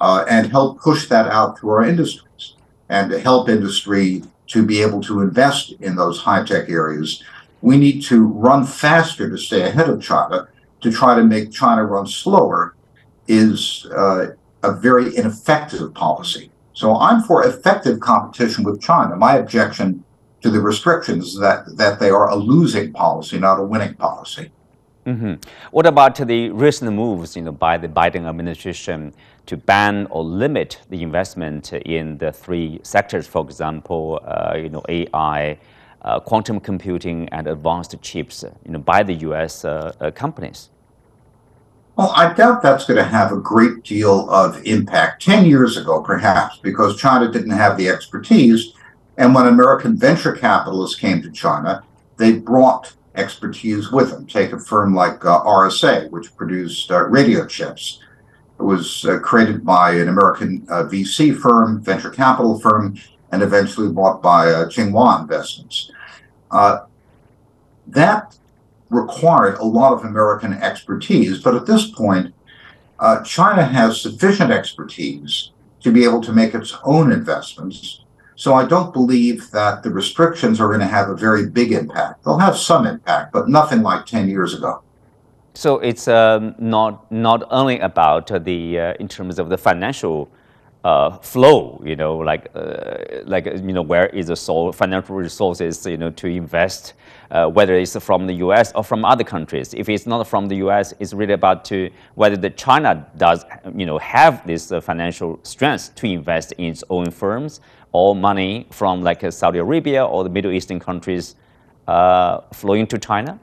uh, 0.00 0.24
and 0.28 0.50
help 0.50 0.80
push 0.80 1.08
that 1.08 1.26
out 1.28 1.58
through 1.58 1.70
our 1.70 1.84
industries 1.84 2.54
and 2.88 3.10
to 3.10 3.18
help 3.18 3.48
industry 3.48 4.22
to 4.48 4.64
be 4.64 4.82
able 4.82 5.00
to 5.00 5.20
invest 5.20 5.72
in 5.80 5.94
those 5.94 6.20
high 6.20 6.44
tech 6.44 6.68
areas. 6.68 7.22
We 7.62 7.76
need 7.76 8.02
to 8.04 8.26
run 8.26 8.66
faster 8.66 9.30
to 9.30 9.38
stay 9.38 9.62
ahead 9.62 9.88
of 9.88 10.02
China. 10.02 10.48
To 10.82 10.90
try 10.90 11.14
to 11.14 11.22
make 11.22 11.52
China 11.52 11.84
run 11.84 12.06
slower 12.06 12.74
is 13.28 13.86
uh, 13.96 14.28
a 14.62 14.72
very 14.72 15.16
ineffective 15.16 15.94
policy. 15.94 16.50
So 16.72 16.96
I'm 16.96 17.22
for 17.22 17.44
effective 17.44 18.00
competition 18.00 18.64
with 18.64 18.80
China. 18.80 19.16
My 19.16 19.36
objection 19.36 20.04
to 20.42 20.50
the 20.50 20.60
restrictions 20.60 21.38
that, 21.38 21.76
that 21.76 22.00
they 22.00 22.10
are 22.10 22.30
a 22.30 22.36
losing 22.36 22.92
policy, 22.92 23.38
not 23.38 23.60
a 23.60 23.62
winning 23.62 23.94
policy. 23.94 24.50
Mm-hmm. 25.06 25.34
What 25.70 25.86
about 25.86 26.16
the 26.16 26.50
recent 26.50 26.92
moves, 26.92 27.36
you 27.36 27.42
know, 27.42 27.52
by 27.52 27.78
the 27.78 27.88
Biden 27.88 28.28
administration 28.28 29.14
to 29.46 29.56
ban 29.56 30.06
or 30.10 30.22
limit 30.22 30.80
the 30.90 31.02
investment 31.02 31.72
in 31.72 32.18
the 32.18 32.32
three 32.32 32.80
sectors, 32.82 33.26
for 33.26 33.42
example, 33.42 34.20
uh, 34.24 34.54
you 34.56 34.68
know, 34.68 34.82
AI, 34.88 35.58
uh, 36.02 36.20
quantum 36.20 36.60
computing, 36.60 37.28
and 37.30 37.46
advanced 37.46 37.94
chips, 38.02 38.44
you 38.64 38.72
know, 38.72 38.78
by 38.78 39.02
the 39.02 39.14
U.S. 39.14 39.64
Uh, 39.64 39.92
uh, 40.00 40.10
companies? 40.10 40.70
Well, 42.00 42.14
I 42.16 42.32
doubt 42.32 42.62
that's 42.62 42.86
going 42.86 42.96
to 42.96 43.04
have 43.04 43.30
a 43.30 43.36
great 43.36 43.82
deal 43.84 44.30
of 44.30 44.64
impact. 44.64 45.22
Ten 45.22 45.44
years 45.44 45.76
ago, 45.76 46.00
perhaps, 46.00 46.56
because 46.56 46.98
China 46.98 47.30
didn't 47.30 47.50
have 47.50 47.76
the 47.76 47.90
expertise 47.90 48.72
and 49.18 49.34
when 49.34 49.46
American 49.46 49.98
venture 49.98 50.32
capitalists 50.32 50.98
came 50.98 51.20
to 51.20 51.30
China, 51.30 51.84
they 52.16 52.32
brought 52.32 52.94
expertise 53.16 53.92
with 53.92 54.12
them. 54.12 54.26
Take 54.26 54.52
a 54.52 54.58
firm 54.58 54.94
like 54.94 55.22
uh, 55.26 55.44
RSA, 55.44 56.08
which 56.10 56.34
produced 56.36 56.90
uh, 56.90 57.04
radio 57.04 57.46
chips. 57.46 58.00
It 58.58 58.62
was 58.62 59.04
uh, 59.04 59.18
created 59.18 59.62
by 59.62 59.96
an 59.96 60.08
American 60.08 60.66
uh, 60.70 60.84
VC 60.84 61.38
firm, 61.38 61.82
venture 61.82 62.08
capital 62.08 62.58
firm, 62.58 62.96
and 63.30 63.42
eventually 63.42 63.92
bought 63.92 64.22
by 64.22 64.48
uh, 64.48 64.68
Tsinghua 64.68 65.20
Investments. 65.20 65.90
Uh, 66.50 66.86
that 67.88 68.38
required 68.90 69.56
a 69.58 69.64
lot 69.64 69.92
of 69.92 70.04
American 70.04 70.52
expertise, 70.52 71.40
but 71.42 71.54
at 71.54 71.66
this 71.66 71.90
point, 71.90 72.34
China 73.24 73.64
has 73.64 74.00
sufficient 74.00 74.50
expertise 74.50 75.50
to 75.80 75.90
be 75.90 76.04
able 76.04 76.20
to 76.20 76.32
make 76.32 76.54
its 76.54 76.76
own 76.84 77.10
investments 77.10 78.00
so 78.40 78.54
I 78.54 78.64
don't 78.64 78.90
believe 78.94 79.50
that 79.50 79.82
the 79.82 79.90
restrictions 79.90 80.62
are 80.62 80.68
going 80.68 80.80
to 80.80 80.86
have 80.86 81.10
a 81.10 81.14
very 81.14 81.50
big 81.50 81.72
impact. 81.72 82.24
They'll 82.24 82.38
have 82.38 82.56
some 82.56 82.86
impact, 82.86 83.34
but 83.34 83.50
nothing 83.50 83.82
like 83.82 84.06
10 84.06 84.30
years 84.30 84.54
ago. 84.54 84.82
So 85.52 85.78
it's 85.80 86.08
um, 86.08 86.54
not 86.58 87.12
not 87.12 87.46
only 87.50 87.78
about 87.80 88.28
the 88.44 88.80
uh, 88.80 88.94
in 88.98 89.08
terms 89.08 89.38
of 89.38 89.50
the 89.50 89.58
financial 89.58 90.30
uh, 90.84 91.18
flow, 91.18 91.80
you 91.84 91.96
know, 91.96 92.16
like 92.16 92.50
uh, 92.54 92.96
like 93.24 93.46
you 93.46 93.72
know 93.72 93.82
where 93.82 94.06
is 94.06 94.28
the 94.28 94.36
sole 94.36 94.72
financial 94.72 95.14
resources, 95.14 95.84
you 95.86 95.98
know, 95.98 96.10
to 96.10 96.26
invest, 96.26 96.94
uh, 97.30 97.46
whether 97.48 97.74
it's 97.74 97.96
from 97.98 98.26
the 98.26 98.34
U.S. 98.34 98.72
or 98.74 98.82
from 98.82 99.04
other 99.04 99.24
countries. 99.24 99.74
If 99.74 99.88
it's 99.88 100.06
not 100.06 100.26
from 100.26 100.48
the 100.48 100.56
U.S., 100.56 100.94
it's 100.98 101.12
really 101.12 101.34
about 101.34 101.64
to 101.66 101.90
whether 102.14 102.36
the 102.36 102.50
China 102.50 103.06
does, 103.16 103.44
you 103.74 103.84
know, 103.84 103.98
have 103.98 104.46
this 104.46 104.72
uh, 104.72 104.80
financial 104.80 105.38
strength 105.42 105.94
to 105.96 106.06
invest 106.06 106.52
in 106.52 106.66
its 106.66 106.84
own 106.88 107.10
firms 107.10 107.60
or 107.92 108.14
money 108.14 108.66
from 108.70 109.02
like 109.02 109.22
uh, 109.22 109.30
Saudi 109.30 109.58
Arabia 109.58 110.04
or 110.04 110.24
the 110.24 110.30
Middle 110.30 110.52
Eastern 110.52 110.80
countries 110.80 111.34
uh, 111.88 112.40
flowing 112.52 112.86
to 112.86 112.98
China. 112.98 113.38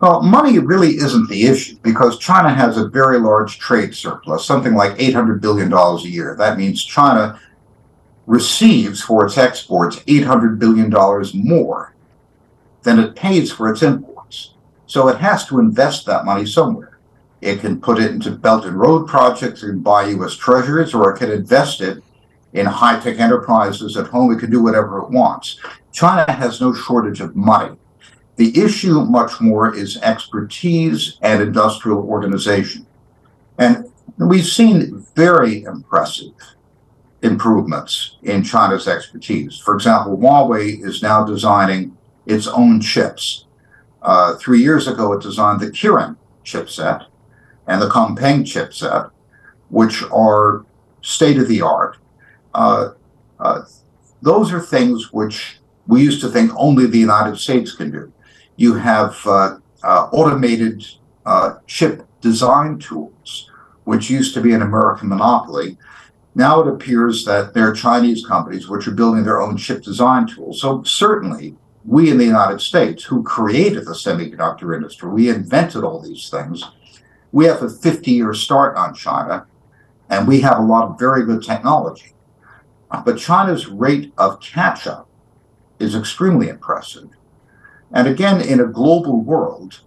Well, 0.00 0.22
money 0.22 0.60
really 0.60 0.90
isn't 0.90 1.28
the 1.28 1.46
issue 1.46 1.76
because 1.82 2.18
China 2.18 2.54
has 2.54 2.76
a 2.76 2.88
very 2.88 3.18
large 3.18 3.58
trade 3.58 3.94
surplus, 3.94 4.46
something 4.46 4.74
like 4.74 4.96
$800 4.96 5.40
billion 5.40 5.72
a 5.72 5.98
year. 6.02 6.36
That 6.38 6.56
means 6.56 6.84
China 6.84 7.40
receives 8.26 9.02
for 9.02 9.26
its 9.26 9.36
exports 9.36 9.96
$800 10.00 10.58
billion 10.58 10.90
more 11.44 11.94
than 12.82 13.00
it 13.00 13.16
pays 13.16 13.50
for 13.50 13.72
its 13.72 13.82
imports. 13.82 14.54
So 14.86 15.08
it 15.08 15.18
has 15.18 15.46
to 15.46 15.58
invest 15.58 16.06
that 16.06 16.24
money 16.24 16.46
somewhere. 16.46 16.98
It 17.40 17.60
can 17.60 17.80
put 17.80 17.98
it 17.98 18.10
into 18.12 18.30
Belt 18.30 18.66
and 18.66 18.78
Road 18.78 19.08
projects 19.08 19.62
and 19.62 19.82
buy 19.82 20.08
U.S. 20.08 20.34
treasuries, 20.34 20.94
or 20.94 21.12
it 21.12 21.18
can 21.18 21.30
invest 21.30 21.80
it 21.80 22.02
in 22.52 22.66
high 22.66 23.00
tech 23.00 23.18
enterprises 23.18 23.96
at 23.96 24.06
home. 24.06 24.32
It 24.32 24.40
can 24.40 24.50
do 24.50 24.62
whatever 24.62 24.98
it 24.98 25.10
wants. 25.10 25.58
China 25.92 26.30
has 26.30 26.60
no 26.60 26.72
shortage 26.72 27.20
of 27.20 27.34
money. 27.34 27.76
The 28.38 28.56
issue, 28.56 29.00
much 29.04 29.40
more, 29.40 29.74
is 29.74 29.96
expertise 29.96 31.18
and 31.22 31.42
industrial 31.42 32.08
organization. 32.08 32.86
And 33.58 33.86
we've 34.16 34.46
seen 34.46 35.04
very 35.16 35.64
impressive 35.64 36.34
improvements 37.22 38.16
in 38.22 38.44
China's 38.44 38.86
expertise. 38.86 39.58
For 39.58 39.74
example, 39.74 40.16
Huawei 40.16 40.84
is 40.84 41.02
now 41.02 41.24
designing 41.24 41.96
its 42.26 42.46
own 42.46 42.80
chips. 42.80 43.46
Uh, 44.02 44.36
three 44.36 44.62
years 44.62 44.86
ago, 44.86 45.12
it 45.14 45.22
designed 45.22 45.58
the 45.58 45.72
Kirin 45.72 46.16
chipset 46.44 47.06
and 47.66 47.82
the 47.82 47.88
Kunpeng 47.88 48.44
chipset, 48.44 49.10
which 49.68 50.04
are 50.12 50.64
state 51.02 51.38
of 51.38 51.48
the 51.48 51.60
art. 51.60 51.96
Uh, 52.54 52.90
uh, 53.40 53.62
those 54.22 54.52
are 54.52 54.60
things 54.60 55.12
which 55.12 55.58
we 55.88 56.04
used 56.04 56.20
to 56.20 56.28
think 56.28 56.52
only 56.54 56.86
the 56.86 56.98
United 56.98 57.36
States 57.36 57.72
can 57.72 57.90
do 57.90 58.12
you 58.58 58.74
have 58.74 59.16
uh, 59.24 59.56
uh, 59.84 60.08
automated 60.12 60.84
uh, 61.24 61.54
chip 61.66 62.04
design 62.20 62.78
tools, 62.78 63.48
which 63.84 64.10
used 64.10 64.34
to 64.34 64.40
be 64.40 64.52
an 64.52 64.62
American 64.62 65.08
monopoly. 65.08 65.78
Now 66.34 66.60
it 66.60 66.68
appears 66.68 67.24
that 67.24 67.54
there 67.54 67.68
are 67.68 67.72
Chinese 67.72 68.26
companies 68.26 68.68
which 68.68 68.88
are 68.88 68.92
building 68.92 69.24
their 69.24 69.40
own 69.40 69.56
chip 69.56 69.82
design 69.82 70.26
tools. 70.26 70.60
So 70.60 70.82
certainly, 70.82 71.54
we 71.84 72.10
in 72.10 72.18
the 72.18 72.24
United 72.24 72.60
States, 72.60 73.04
who 73.04 73.22
created 73.22 73.86
the 73.86 73.92
semiconductor 73.92 74.74
industry, 74.74 75.08
we 75.08 75.30
invented 75.30 75.84
all 75.84 76.00
these 76.00 76.28
things. 76.28 76.64
We 77.30 77.44
have 77.44 77.62
a 77.62 77.66
50-year 77.66 78.34
start 78.34 78.76
on 78.76 78.92
China, 78.92 79.46
and 80.10 80.26
we 80.26 80.40
have 80.40 80.58
a 80.58 80.62
lot 80.62 80.90
of 80.90 80.98
very 80.98 81.24
good 81.24 81.44
technology. 81.44 82.12
But 83.04 83.18
China's 83.18 83.68
rate 83.68 84.12
of 84.18 84.40
catch-up 84.40 85.08
is 85.78 85.94
extremely 85.94 86.48
impressive. 86.48 87.10
And 87.92 88.06
again, 88.06 88.40
in 88.40 88.60
a 88.60 88.66
global 88.66 89.20
world, 89.20 89.80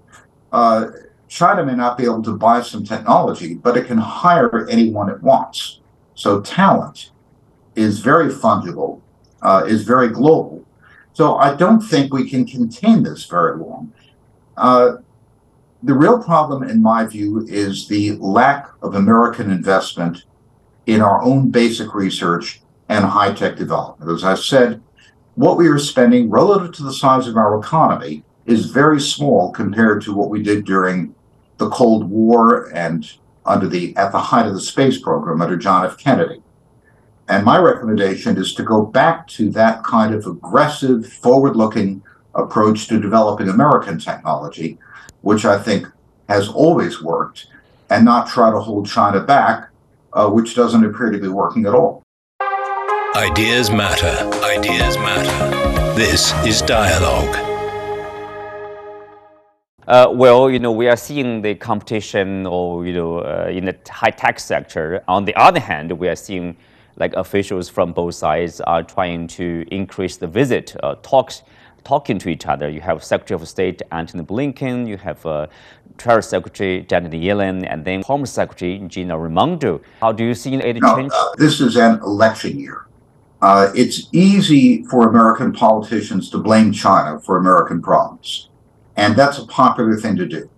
uh, 0.51 0.87
China 1.27 1.65
may 1.65 1.75
not 1.75 1.97
be 1.97 2.03
able 2.03 2.23
to 2.23 2.35
buy 2.35 2.61
some 2.61 2.83
technology, 2.83 3.55
but 3.55 3.77
it 3.77 3.87
can 3.87 3.97
hire 3.97 4.67
anyone 4.69 5.09
it 5.09 5.21
wants. 5.21 5.79
So 6.15 6.41
talent 6.41 7.11
is 7.75 7.99
very 7.99 8.29
fungible, 8.29 9.01
uh, 9.41 9.63
is 9.65 9.83
very 9.83 10.09
global. 10.09 10.65
So 11.13 11.37
I 11.37 11.55
don't 11.55 11.81
think 11.81 12.13
we 12.13 12.29
can 12.29 12.45
contain 12.45 13.03
this 13.03 13.25
very 13.25 13.57
long. 13.57 13.93
Uh, 14.57 14.97
the 15.83 15.93
real 15.93 16.21
problem, 16.21 16.63
in 16.63 16.81
my 16.81 17.05
view, 17.05 17.45
is 17.47 17.87
the 17.87 18.11
lack 18.17 18.69
of 18.81 18.95
American 18.95 19.49
investment 19.49 20.25
in 20.85 21.01
our 21.01 21.21
own 21.23 21.49
basic 21.49 21.93
research 21.95 22.61
and 22.89 23.05
high 23.05 23.33
tech 23.33 23.55
development. 23.55 24.11
As 24.11 24.23
I 24.23 24.35
said, 24.35 24.80
what 25.35 25.57
we 25.57 25.67
are 25.67 25.79
spending 25.79 26.29
relative 26.29 26.73
to 26.73 26.83
the 26.83 26.93
size 26.93 27.27
of 27.27 27.37
our 27.37 27.57
economy 27.59 28.23
is 28.45 28.65
very 28.65 28.99
small 28.99 29.51
compared 29.51 30.01
to 30.03 30.13
what 30.13 30.29
we 30.29 30.43
did 30.43 30.65
during 30.65 31.15
the 31.57 31.69
Cold 31.69 32.09
War 32.09 32.71
and 32.73 33.11
under 33.45 33.67
the 33.67 33.95
at 33.95 34.11
the 34.11 34.19
height 34.19 34.47
of 34.47 34.53
the 34.53 34.61
space 34.61 34.99
program 34.99 35.41
under 35.41 35.57
John 35.57 35.85
F. 35.85 35.97
Kennedy. 35.97 36.41
And 37.27 37.45
my 37.45 37.57
recommendation 37.57 38.37
is 38.37 38.53
to 38.55 38.63
go 38.63 38.85
back 38.85 39.27
to 39.29 39.49
that 39.51 39.83
kind 39.83 40.13
of 40.13 40.25
aggressive, 40.25 41.07
forward 41.07 41.55
looking 41.55 42.03
approach 42.35 42.87
to 42.87 42.99
developing 42.99 43.47
American 43.47 43.99
technology, 43.99 44.77
which 45.21 45.45
I 45.45 45.57
think 45.57 45.87
has 46.27 46.49
always 46.49 47.01
worked, 47.01 47.47
and 47.89 48.03
not 48.05 48.27
try 48.27 48.51
to 48.51 48.59
hold 48.59 48.87
China 48.87 49.21
back, 49.21 49.69
uh, 50.13 50.29
which 50.29 50.55
doesn't 50.55 50.83
appear 50.83 51.09
to 51.09 51.19
be 51.19 51.27
working 51.27 51.65
at 51.65 51.73
all. 51.73 52.03
Ideas 53.15 53.69
matter. 53.69 54.07
Ideas 54.41 54.97
matter. 54.97 55.95
This 55.95 56.33
is 56.45 56.61
Dialogue. 56.61 57.35
Uh, 59.85 60.07
well, 60.13 60.49
you 60.49 60.59
know, 60.59 60.71
we 60.71 60.87
are 60.87 60.95
seeing 60.95 61.41
the 61.41 61.55
competition, 61.55 62.45
or 62.45 62.85
you 62.85 62.93
know, 62.93 63.17
uh, 63.17 63.49
in 63.51 63.65
the 63.65 63.75
high 63.89 64.11
tech 64.11 64.39
sector. 64.39 65.03
On 65.09 65.25
the 65.25 65.35
other 65.35 65.59
hand, 65.59 65.91
we 65.91 66.07
are 66.07 66.15
seeing 66.15 66.55
like 66.95 67.13
officials 67.15 67.67
from 67.67 67.91
both 67.91 68.15
sides 68.15 68.61
are 68.61 68.81
trying 68.81 69.27
to 69.27 69.65
increase 69.69 70.15
the 70.15 70.27
visit 70.27 70.73
uh, 70.81 70.95
talks 71.03 71.43
talking 71.83 72.17
to 72.19 72.29
each 72.29 72.45
other. 72.45 72.69
You 72.69 72.79
have 72.79 73.03
Secretary 73.03 73.41
of 73.41 73.45
State 73.45 73.81
Antony 73.91 74.23
Blinken, 74.23 74.87
you 74.87 74.95
have 74.95 75.25
uh, 75.25 75.47
Treasury 75.97 76.23
Secretary 76.23 76.81
Janet 76.83 77.11
Yellen, 77.11 77.67
and 77.69 77.83
then 77.83 78.03
Home 78.03 78.25
Secretary 78.25 78.79
Gina 78.87 79.19
Raimondo. 79.19 79.81
How 79.99 80.13
do 80.13 80.23
you 80.23 80.33
see 80.33 80.53
it 80.53 80.77
no, 80.79 80.95
change? 80.95 81.11
Uh, 81.13 81.29
this 81.37 81.59
is 81.59 81.75
an 81.75 81.99
election 82.03 82.57
year. 82.57 82.87
Uh, 83.41 83.71
it's 83.75 84.07
easy 84.11 84.83
for 84.83 85.09
American 85.09 85.51
politicians 85.51 86.29
to 86.29 86.37
blame 86.37 86.71
China 86.71 87.19
for 87.19 87.37
American 87.37 87.81
problems, 87.81 88.49
and 88.97 89.15
that's 89.15 89.39
a 89.39 89.45
popular 89.47 89.97
thing 89.97 90.15
to 90.15 90.27
do. 90.27 90.49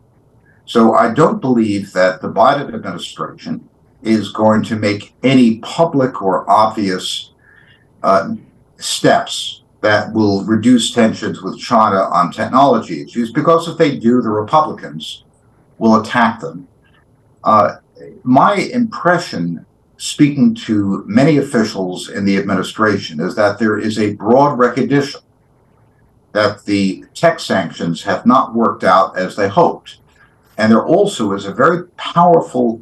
So 0.66 0.94
I 0.94 1.14
don't 1.14 1.40
believe 1.40 1.94
that 1.94 2.22
the 2.22 2.30
Biden 2.30 2.74
administration 2.74 3.68
is 4.02 4.32
going 4.32 4.64
to 4.64 4.76
make 4.76 5.16
any 5.24 5.60
public 5.60 6.22
or 6.22 6.50
obvious 6.50 7.32
uh, 8.02 8.36
steps 8.78 9.64
that 9.82 10.14
will 10.14 10.44
reduce 10.46 10.92
tensions 10.92 11.42
with 11.42 11.60
China 11.60 12.00
on 12.00 12.32
technology 12.32 13.02
issues, 13.02 13.32
because 13.32 13.68
if 13.68 13.78
they 13.78 13.98
do, 13.98 14.22
the 14.22 14.30
Republicans 14.30 15.24
will 15.78 16.02
attack 16.02 16.40
them. 16.40 16.68
Uh, 17.44 17.76
my 18.24 18.56
impression, 18.56 19.66
speaking 20.04 20.54
to 20.54 21.02
many 21.08 21.38
officials 21.38 22.10
in 22.10 22.26
the 22.26 22.36
administration, 22.36 23.22
is 23.22 23.36
that 23.36 23.58
there 23.58 23.78
is 23.78 23.98
a 23.98 24.16
broad 24.16 24.60
recognition 24.60 25.22
that 26.34 26.66
the 26.66 27.06
tech 27.14 27.40
sanctions 27.40 28.04
have 28.04 28.26
not 28.26 28.54
worked 28.54 28.84
out 28.84 29.18
as 29.18 29.38
they 29.38 29.48
hoped. 29.48 30.00
And 30.58 30.70
there 30.70 30.86
also 30.86 31.32
is 31.32 31.46
a 31.46 31.54
very 31.54 31.88
powerful 31.96 32.82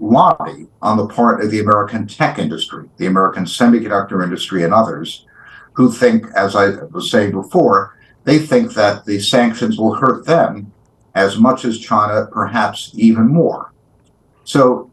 lobby 0.00 0.66
on 0.80 0.96
the 0.96 1.06
part 1.06 1.44
of 1.44 1.52
the 1.52 1.60
American 1.60 2.08
tech 2.08 2.40
industry, 2.40 2.88
the 2.96 3.06
American 3.06 3.44
semiconductor 3.44 4.24
industry, 4.24 4.64
and 4.64 4.74
others 4.74 5.26
who 5.74 5.92
think, 5.92 6.26
as 6.34 6.56
I 6.56 6.70
was 6.90 7.08
saying 7.08 7.30
before, 7.30 7.96
they 8.24 8.40
think 8.40 8.74
that 8.74 9.04
the 9.04 9.20
sanctions 9.20 9.78
will 9.78 9.94
hurt 9.94 10.26
them 10.26 10.72
as 11.14 11.38
much 11.38 11.64
as 11.64 11.78
China, 11.78 12.26
perhaps 12.32 12.90
even 12.94 13.28
more. 13.28 13.72
So 14.42 14.90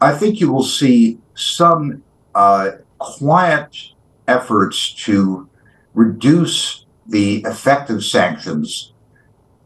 I 0.00 0.12
think 0.12 0.40
you 0.40 0.52
will 0.52 0.64
see 0.64 1.18
some 1.34 2.02
uh, 2.34 2.72
quiet 2.98 3.76
efforts 4.28 4.92
to 5.04 5.48
reduce 5.94 6.84
the 7.06 7.42
effective 7.42 8.02
sanctions 8.04 8.92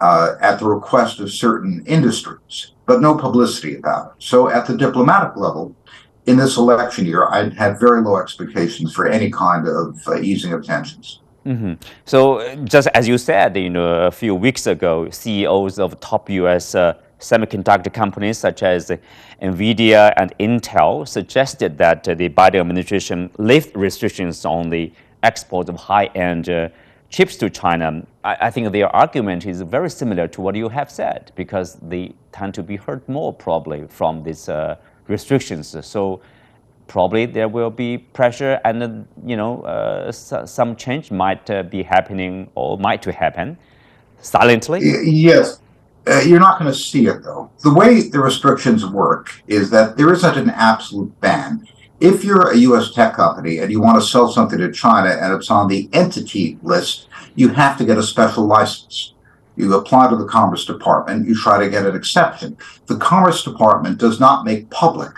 uh, 0.00 0.34
at 0.40 0.58
the 0.58 0.66
request 0.66 1.20
of 1.20 1.32
certain 1.32 1.84
industries, 1.86 2.72
but 2.86 3.00
no 3.00 3.16
publicity 3.16 3.76
about 3.76 4.12
it. 4.12 4.22
So 4.22 4.48
at 4.48 4.66
the 4.66 4.76
diplomatic 4.76 5.36
level, 5.36 5.74
in 6.26 6.36
this 6.36 6.56
election 6.58 7.06
year, 7.06 7.26
I 7.26 7.48
had 7.50 7.80
very 7.80 8.02
low 8.02 8.18
expectations 8.18 8.94
for 8.94 9.08
any 9.08 9.30
kind 9.30 9.66
of 9.66 9.96
uh, 10.06 10.20
easing 10.20 10.52
of 10.52 10.64
tensions. 10.64 11.20
Mm-hmm. 11.46 11.74
So, 12.04 12.54
just 12.64 12.88
as 12.88 13.08
you 13.08 13.16
said, 13.16 13.56
you 13.56 13.70
know, 13.70 14.06
a 14.06 14.10
few 14.10 14.34
weeks 14.34 14.66
ago, 14.66 15.08
CEOs 15.08 15.78
of 15.78 15.98
top 16.00 16.28
U.S. 16.28 16.74
Uh, 16.74 16.92
semiconductor 17.18 17.92
companies 17.92 18.38
such 18.38 18.62
as 18.62 18.90
NVIDIA 19.42 20.12
and 20.16 20.36
Intel 20.38 21.06
suggested 21.06 21.78
that 21.78 22.08
uh, 22.08 22.14
the 22.14 22.28
Biden 22.28 22.60
administration 22.60 23.30
lift 23.38 23.76
restrictions 23.76 24.44
on 24.44 24.70
the 24.70 24.92
export 25.22 25.68
of 25.68 25.76
high-end 25.76 26.48
uh, 26.48 26.68
chips 27.10 27.36
to 27.36 27.50
China. 27.50 28.06
I, 28.22 28.36
I, 28.42 28.50
think 28.50 28.70
their 28.70 28.94
argument 28.94 29.46
is 29.46 29.62
very 29.62 29.90
similar 29.90 30.28
to 30.28 30.40
what 30.40 30.54
you 30.54 30.68
have 30.68 30.90
said 30.90 31.32
because 31.34 31.74
they 31.76 32.14
tend 32.32 32.54
to 32.54 32.62
be 32.62 32.76
hurt 32.76 33.08
more 33.08 33.32
probably 33.32 33.86
from 33.88 34.22
these 34.22 34.48
uh, 34.48 34.76
restrictions. 35.08 35.74
So 35.84 36.20
probably 36.88 37.26
there 37.26 37.48
will 37.48 37.70
be 37.70 37.98
pressure 37.98 38.60
and 38.64 39.06
you 39.24 39.36
know 39.36 39.62
uh, 39.62 40.10
some 40.10 40.74
change 40.74 41.10
might 41.10 41.48
uh, 41.50 41.62
be 41.62 41.82
happening 41.82 42.50
or 42.54 42.78
might 42.78 43.02
to 43.02 43.12
happen 43.12 43.56
silently 44.20 44.80
yes 45.04 45.60
uh, 46.08 46.20
you're 46.20 46.40
not 46.40 46.58
going 46.58 46.70
to 46.70 46.78
see 46.78 47.06
it 47.06 47.22
though 47.22 47.50
the 47.62 47.72
way 47.72 48.08
the 48.08 48.18
restrictions 48.18 48.84
work 48.86 49.42
is 49.46 49.70
that 49.70 49.96
there 49.96 50.12
isn't 50.12 50.36
an 50.36 50.50
absolute 50.50 51.20
ban 51.20 51.66
if 52.00 52.24
you're 52.24 52.52
a 52.52 52.56
us 52.56 52.92
tech 52.94 53.14
company 53.14 53.58
and 53.58 53.70
you 53.70 53.80
want 53.80 54.00
to 54.00 54.06
sell 54.06 54.30
something 54.30 54.58
to 54.58 54.72
china 54.72 55.10
and 55.10 55.32
it's 55.32 55.50
on 55.50 55.68
the 55.68 55.88
entity 55.92 56.58
list 56.62 57.08
you 57.34 57.48
have 57.48 57.76
to 57.78 57.84
get 57.84 57.98
a 57.98 58.02
special 58.02 58.44
license 58.44 59.14
you 59.58 59.74
apply 59.74 60.08
to 60.08 60.14
the 60.14 60.24
Commerce 60.24 60.64
Department, 60.64 61.26
you 61.26 61.34
try 61.34 61.58
to 61.58 61.68
get 61.68 61.84
an 61.84 61.96
exception. 61.96 62.56
The 62.86 62.96
Commerce 62.96 63.42
Department 63.42 63.98
does 63.98 64.20
not 64.20 64.44
make 64.44 64.70
public 64.70 65.12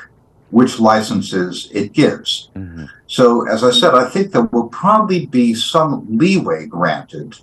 which 0.51 0.81
licenses 0.81 1.69
it 1.73 1.93
gives. 1.93 2.51
Mm-hmm. 2.57 2.87
So, 3.07 3.49
as 3.49 3.63
I 3.63 3.71
said, 3.71 3.95
I 3.95 4.09
think 4.09 4.33
there 4.33 4.45
will 4.45 4.69
probably 4.69 5.27
be 5.27 5.55
some 5.55 6.07
leeway 6.09 6.67
granted 6.67 7.37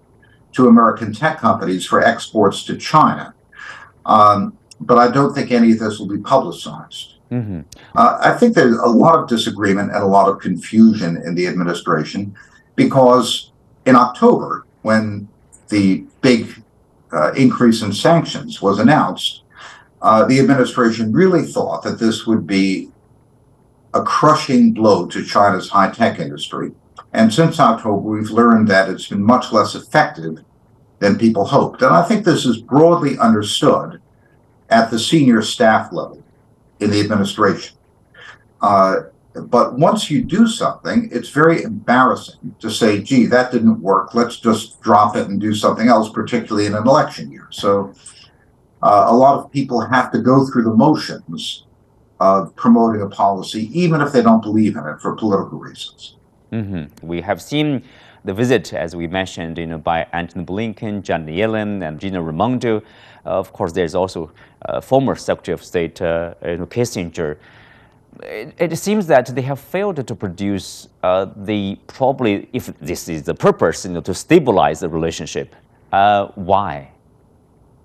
to 0.53 0.67
American 0.67 1.13
tech 1.13 1.39
companies 1.39 1.85
for 1.85 2.03
exports 2.03 2.63
to 2.63 2.75
China. 2.77 3.33
Um, 4.07 4.57
but 4.79 4.97
I 4.97 5.11
don't 5.11 5.33
think 5.33 5.51
any 5.51 5.73
of 5.73 5.79
this 5.79 5.99
will 5.99 6.07
be 6.07 6.19
publicized. 6.19 7.15
Mm-hmm. 7.31 7.61
Uh, 7.95 8.17
I 8.21 8.33
think 8.33 8.55
there's 8.55 8.77
a 8.77 8.87
lot 8.87 9.19
of 9.19 9.27
disagreement 9.27 9.91
and 9.91 10.01
a 10.01 10.07
lot 10.07 10.29
of 10.29 10.39
confusion 10.39 11.17
in 11.17 11.35
the 11.35 11.45
administration 11.47 12.35
because 12.75 13.51
in 13.85 13.95
October, 13.95 14.65
when 14.81 15.27
the 15.69 16.05
big 16.21 16.63
uh, 17.11 17.33
increase 17.33 17.81
in 17.81 17.91
sanctions 17.91 18.61
was 18.61 18.79
announced, 18.79 19.43
uh, 20.01 20.23
the 20.25 20.39
administration 20.39 21.11
really 21.11 21.43
thought 21.43 21.83
that 21.83 21.99
this 21.99 22.25
would 22.25 22.47
be 22.47 22.89
a 23.93 24.01
crushing 24.01 24.73
blow 24.73 25.07
to 25.07 25.25
China's 25.25 25.69
high 25.69 25.91
tech 25.91 26.19
industry. 26.19 26.71
And 27.13 27.33
since 27.33 27.59
October, 27.59 27.97
we've 27.97 28.29
learned 28.29 28.67
that 28.67 28.89
it's 28.89 29.07
been 29.07 29.23
much 29.23 29.51
less 29.51 29.75
effective 29.75 30.43
than 30.99 31.17
people 31.17 31.45
hoped. 31.45 31.81
And 31.81 31.93
I 31.93 32.03
think 32.03 32.25
this 32.25 32.45
is 32.45 32.57
broadly 32.57 33.17
understood 33.19 34.01
at 34.69 34.91
the 34.91 34.99
senior 34.99 35.41
staff 35.41 35.91
level 35.93 36.23
in 36.79 36.91
the 36.91 36.99
administration. 36.99 37.77
Uh, 38.61 39.01
but 39.33 39.77
once 39.77 40.09
you 40.09 40.23
do 40.23 40.47
something, 40.47 41.09
it's 41.11 41.29
very 41.29 41.61
embarrassing 41.61 42.55
to 42.59 42.71
say, 42.71 43.01
gee, 43.01 43.27
that 43.27 43.51
didn't 43.51 43.79
work. 43.81 44.15
Let's 44.15 44.39
just 44.39 44.81
drop 44.81 45.15
it 45.15 45.27
and 45.27 45.39
do 45.39 45.53
something 45.53 45.87
else, 45.87 46.09
particularly 46.09 46.65
in 46.65 46.73
an 46.73 46.87
election 46.87 47.31
year. 47.31 47.47
So 47.51 47.93
uh, 48.81 49.05
a 49.07 49.15
lot 49.15 49.39
of 49.39 49.51
people 49.51 49.79
have 49.81 50.11
to 50.11 50.19
go 50.19 50.47
through 50.47 50.63
the 50.63 50.73
motions 50.73 51.65
of 52.19 52.55
promoting 52.55 53.03
a 53.03 53.09
policy, 53.09 53.69
even 53.79 54.01
if 54.01 54.11
they 54.11 54.23
don't 54.23 54.41
believe 54.41 54.75
in 54.75 54.85
it 54.87 54.99
for 54.99 55.15
political 55.15 55.59
reasons. 55.59 56.15
Mm-hmm. 56.51 57.05
We 57.05 57.21
have 57.21 57.41
seen 57.41 57.83
the 58.27 58.33
visit, 58.33 58.73
as 58.73 58.95
we 58.95 59.07
mentioned, 59.07 59.57
you 59.57 59.65
know, 59.65 59.77
by 59.77 60.05
Antony 60.11 60.45
Blinken, 60.45 61.01
Janet 61.01 61.33
Yellen, 61.33 61.81
and 61.87 61.99
Gina 61.99 62.21
Raimondo. 62.21 62.83
Uh, 63.25 63.29
of 63.29 63.51
course, 63.53 63.71
there's 63.71 63.95
also 63.95 64.31
uh, 64.65 64.81
former 64.81 65.15
Secretary 65.15 65.53
of 65.53 65.63
State 65.63 66.01
uh, 66.01 66.35
Kissinger 66.41 67.37
it, 68.23 68.55
it, 68.57 68.75
seems 68.77 69.05
that 69.07 69.27
they 69.27 69.43
have 69.43 69.59
failed 69.59 70.07
to 70.07 70.15
produce 70.15 70.87
the 71.03 71.77
probably, 71.85 72.49
if 72.51 72.65
this 72.79 73.07
is 73.07 73.23
the 73.23 73.35
purpose, 73.35 73.85
you 73.85 73.91
know, 73.91 74.01
to 74.01 74.13
stabilize 74.13 74.79
the 74.79 74.89
relationship. 74.89 75.55
Why? 75.91 76.89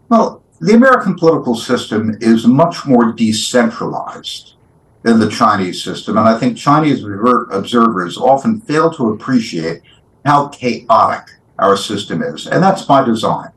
Well, 0.08 0.42
the 0.58 0.74
American 0.74 1.16
political 1.16 1.54
system 1.54 2.16
is 2.20 2.46
much 2.46 2.86
more 2.86 3.12
decentralized 3.12 4.54
than 5.02 5.18
the 5.18 5.28
Chinese 5.28 5.84
system, 5.84 6.16
and 6.16 6.26
I 6.26 6.38
think 6.38 6.56
Chinese 6.56 7.04
observers 7.50 8.16
often 8.16 8.60
fail 8.62 8.90
to 8.94 9.10
appreciate 9.10 9.82
how 10.24 10.48
chaotic 10.48 11.28
our 11.58 11.76
system 11.76 12.22
is, 12.22 12.46
and 12.46 12.62
that's 12.62 12.82
by 12.82 13.04
design. 13.04 13.50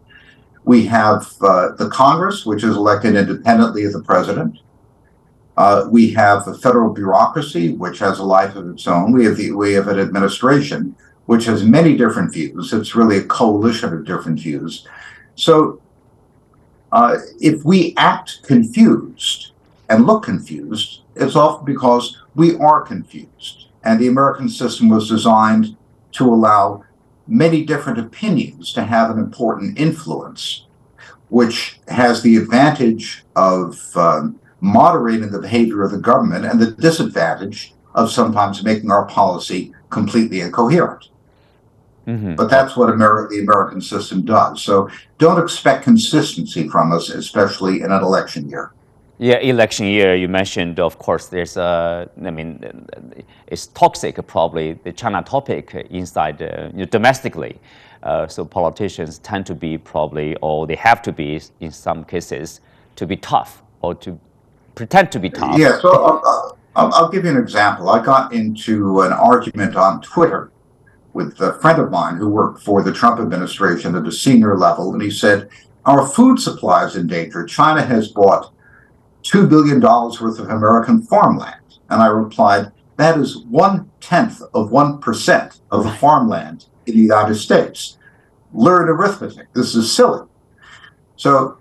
We 0.64 0.86
have 0.88 1.32
uh, 1.42 1.74
the 1.74 1.90
Congress, 1.90 2.46
which 2.46 2.64
is 2.64 2.76
elected 2.76 3.16
independently 3.16 3.86
of 3.86 3.94
the 3.94 4.02
president. 4.02 4.60
Uh, 5.58 5.88
we 5.90 6.12
have 6.12 6.44
the 6.46 6.58
federal 6.58 6.92
bureaucracy, 6.92 7.74
which 7.74 8.00
has 8.00 8.20
a 8.20 8.24
life 8.24 8.56
of 8.56 8.68
its 8.70 8.88
own. 8.88 9.14
We 9.14 9.26
have 9.26 9.38
the 9.38 9.52
we 9.52 9.74
have 9.74 9.88
an 9.88 10.00
administration 10.00 10.96
which 11.28 11.46
has 11.46 11.64
many 11.64 11.96
different 11.98 12.34
views. 12.34 12.74
It's 12.74 12.96
really 12.96 13.18
a 13.18 13.24
coalition 13.24 13.94
of 13.94 14.06
different 14.06 14.40
views. 14.40 14.88
So, 15.36 15.82
uh, 16.92 17.18
if 17.40 17.64
we 17.64 17.94
act 17.98 18.44
confused 18.44 19.52
and 19.90 20.06
look 20.06 20.24
confused, 20.24 21.02
it's 21.16 21.36
often 21.36 21.66
because 21.66 22.22
we 22.36 22.56
are 22.58 22.82
confused 22.82 23.66
and 23.84 24.00
the 24.00 24.08
American 24.08 24.50
system 24.50 24.90
was 24.90 25.08
designed 25.08 25.78
to 26.16 26.34
allow 26.34 26.84
many 27.28 27.64
different 27.64 28.00
opinions 28.00 28.74
to 28.74 28.84
have 28.84 29.10
an 29.10 29.20
important 29.20 29.80
influence, 29.80 30.66
which 31.30 31.80
has 31.88 32.22
the 32.22 32.38
advantage 32.38 33.24
of 33.36 33.80
um, 33.96 34.40
moderating 34.62 35.32
the 35.32 35.40
behavior 35.40 35.84
of 35.84 35.92
the 35.92 35.98
government 35.98 36.46
and 36.46 36.60
the 36.60 36.72
disadvantage 36.72 37.74
of 37.94 38.12
sometimes 38.12 38.64
making 38.64 38.92
our 38.92 39.06
policy 39.06 39.74
completely 39.90 40.42
incoherent. 40.42 41.10
Mm-hmm. 42.08 42.36
But 42.36 42.50
that's 42.50 42.76
what 42.78 42.88
the 42.88 43.40
American 43.42 43.82
system 43.82 44.24
does. 44.24 44.62
So 44.62 44.90
don't 45.18 45.42
expect 45.42 45.84
consistency 45.84 46.70
from 46.70 46.92
us, 46.92 47.10
especially 47.10 47.82
in 47.82 47.92
an 47.92 48.04
election 48.04 48.48
year. 48.50 48.72
Yeah, 49.18 49.38
election 49.38 49.86
year. 49.86 50.16
You 50.16 50.28
mentioned, 50.28 50.80
of 50.80 51.00
course, 51.00 51.28
there's 51.28 51.56
a. 51.56 52.10
I 52.24 52.32
mean, 52.32 52.88
it's 53.48 53.68
toxic, 53.68 54.26
probably 54.28 54.74
the 54.74 54.92
China 54.92 55.24
topic 55.24 55.74
inside 55.90 56.42
uh, 56.42 56.70
you 56.74 56.80
know, 56.80 56.86
domestically. 56.86 57.60
Uh, 58.04 58.28
so 58.28 58.46
politicians 58.46 59.20
tend 59.20 59.46
to 59.46 59.56
be 59.56 59.78
probably, 59.78 60.36
or 60.42 60.68
they 60.68 60.76
have 60.76 61.02
to 61.02 61.12
be, 61.12 61.42
in 61.62 61.72
some 61.72 62.04
cases, 62.04 62.60
to 62.98 63.08
be 63.08 63.16
tough 63.16 63.64
or 63.82 63.96
to 63.96 64.20
pretend 64.76 65.12
to 65.14 65.20
be 65.20 65.30
tough. 65.30 65.58
Yeah. 65.58 65.80
So 65.80 65.90
I'll, 65.92 66.58
I'll, 66.76 66.94
I'll 66.94 67.10
give 67.10 67.24
you 67.24 67.32
an 67.32 67.38
example. 67.38 67.90
I 67.90 68.04
got 68.04 68.34
into 68.34 69.02
an 69.02 69.14
argument 69.14 69.76
on 69.76 70.02
Twitter 70.02 70.52
with 71.14 71.40
a 71.40 71.54
friend 71.62 71.80
of 71.80 71.90
mine 71.90 72.18
who 72.18 72.30
worked 72.30 72.62
for 72.62 72.84
the 72.84 72.92
Trump 72.92 73.20
administration 73.22 73.96
at 73.96 74.06
a 74.06 74.12
senior 74.12 74.58
level, 74.58 74.92
and 74.92 75.02
he 75.02 75.10
said, 75.10 75.50
Our 75.86 76.06
food 76.06 76.40
supply 76.40 76.86
is 76.86 76.98
in 76.98 77.08
danger. 77.08 77.46
China 77.46 77.82
has 77.82 78.10
bought 78.10 78.52
$2 79.26 79.50
billion 79.50 79.82
worth 79.82 80.40
of 80.40 80.50
American 80.50 81.02
farmland. 81.02 81.62
And 81.90 82.02
I 82.02 82.08
replied, 82.08 82.72
That 82.98 83.18
is 83.18 83.40
one 83.40 83.90
tenth 84.00 84.42
of 84.54 84.70
1% 84.70 85.60
of 85.72 85.84
the 85.84 85.92
farmland 85.92 86.66
in 86.86 86.96
the 86.96 87.02
United 87.02 87.36
States. 87.36 87.98
Learn 88.54 88.88
arithmetic. 88.88 89.52
This 89.54 89.76
is 89.76 89.92
silly. 89.92 90.28
So, 91.18 91.58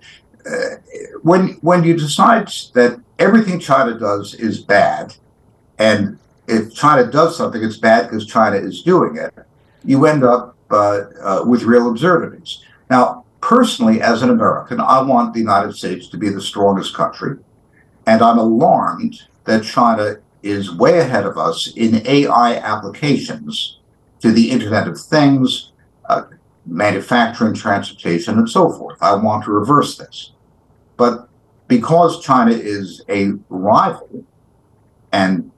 uh, 0.46 0.76
when 1.22 1.56
when 1.62 1.84
you 1.84 1.96
decide 1.96 2.48
that 2.74 3.00
everything 3.18 3.58
China 3.58 3.98
does 3.98 4.34
is 4.34 4.62
bad, 4.62 5.14
and 5.78 6.18
if 6.46 6.74
China 6.74 7.10
does 7.10 7.36
something, 7.36 7.62
it's 7.62 7.78
bad 7.78 8.08
because 8.08 8.26
China 8.26 8.56
is 8.56 8.82
doing 8.82 9.16
it, 9.16 9.32
you 9.84 10.04
end 10.06 10.22
up 10.22 10.56
uh, 10.70 11.04
uh, 11.22 11.44
with 11.46 11.62
real 11.62 11.88
absurdities. 11.88 12.62
Now, 12.90 13.24
personally, 13.40 14.02
as 14.02 14.22
an 14.22 14.30
American, 14.30 14.80
I 14.80 15.00
want 15.02 15.32
the 15.32 15.40
United 15.40 15.74
States 15.74 16.08
to 16.08 16.18
be 16.18 16.28
the 16.28 16.40
strongest 16.40 16.94
country, 16.94 17.38
and 18.06 18.22
I'm 18.22 18.38
alarmed 18.38 19.22
that 19.44 19.64
China 19.64 20.16
is 20.42 20.74
way 20.74 20.98
ahead 20.98 21.24
of 21.24 21.38
us 21.38 21.72
in 21.74 22.06
AI 22.06 22.56
applications 22.56 23.78
to 24.20 24.30
the 24.30 24.50
Internet 24.50 24.88
of 24.88 25.00
Things, 25.00 25.72
uh, 26.08 26.24
manufacturing, 26.66 27.54
transportation, 27.54 28.38
and 28.38 28.48
so 28.48 28.70
forth. 28.72 28.98
I 29.02 29.14
want 29.14 29.44
to 29.44 29.52
reverse 29.52 29.96
this. 29.96 30.32
But 30.96 31.28
because 31.68 32.22
China 32.22 32.52
is 32.52 33.02
a 33.08 33.32
rival, 33.48 34.24
and 35.12 35.50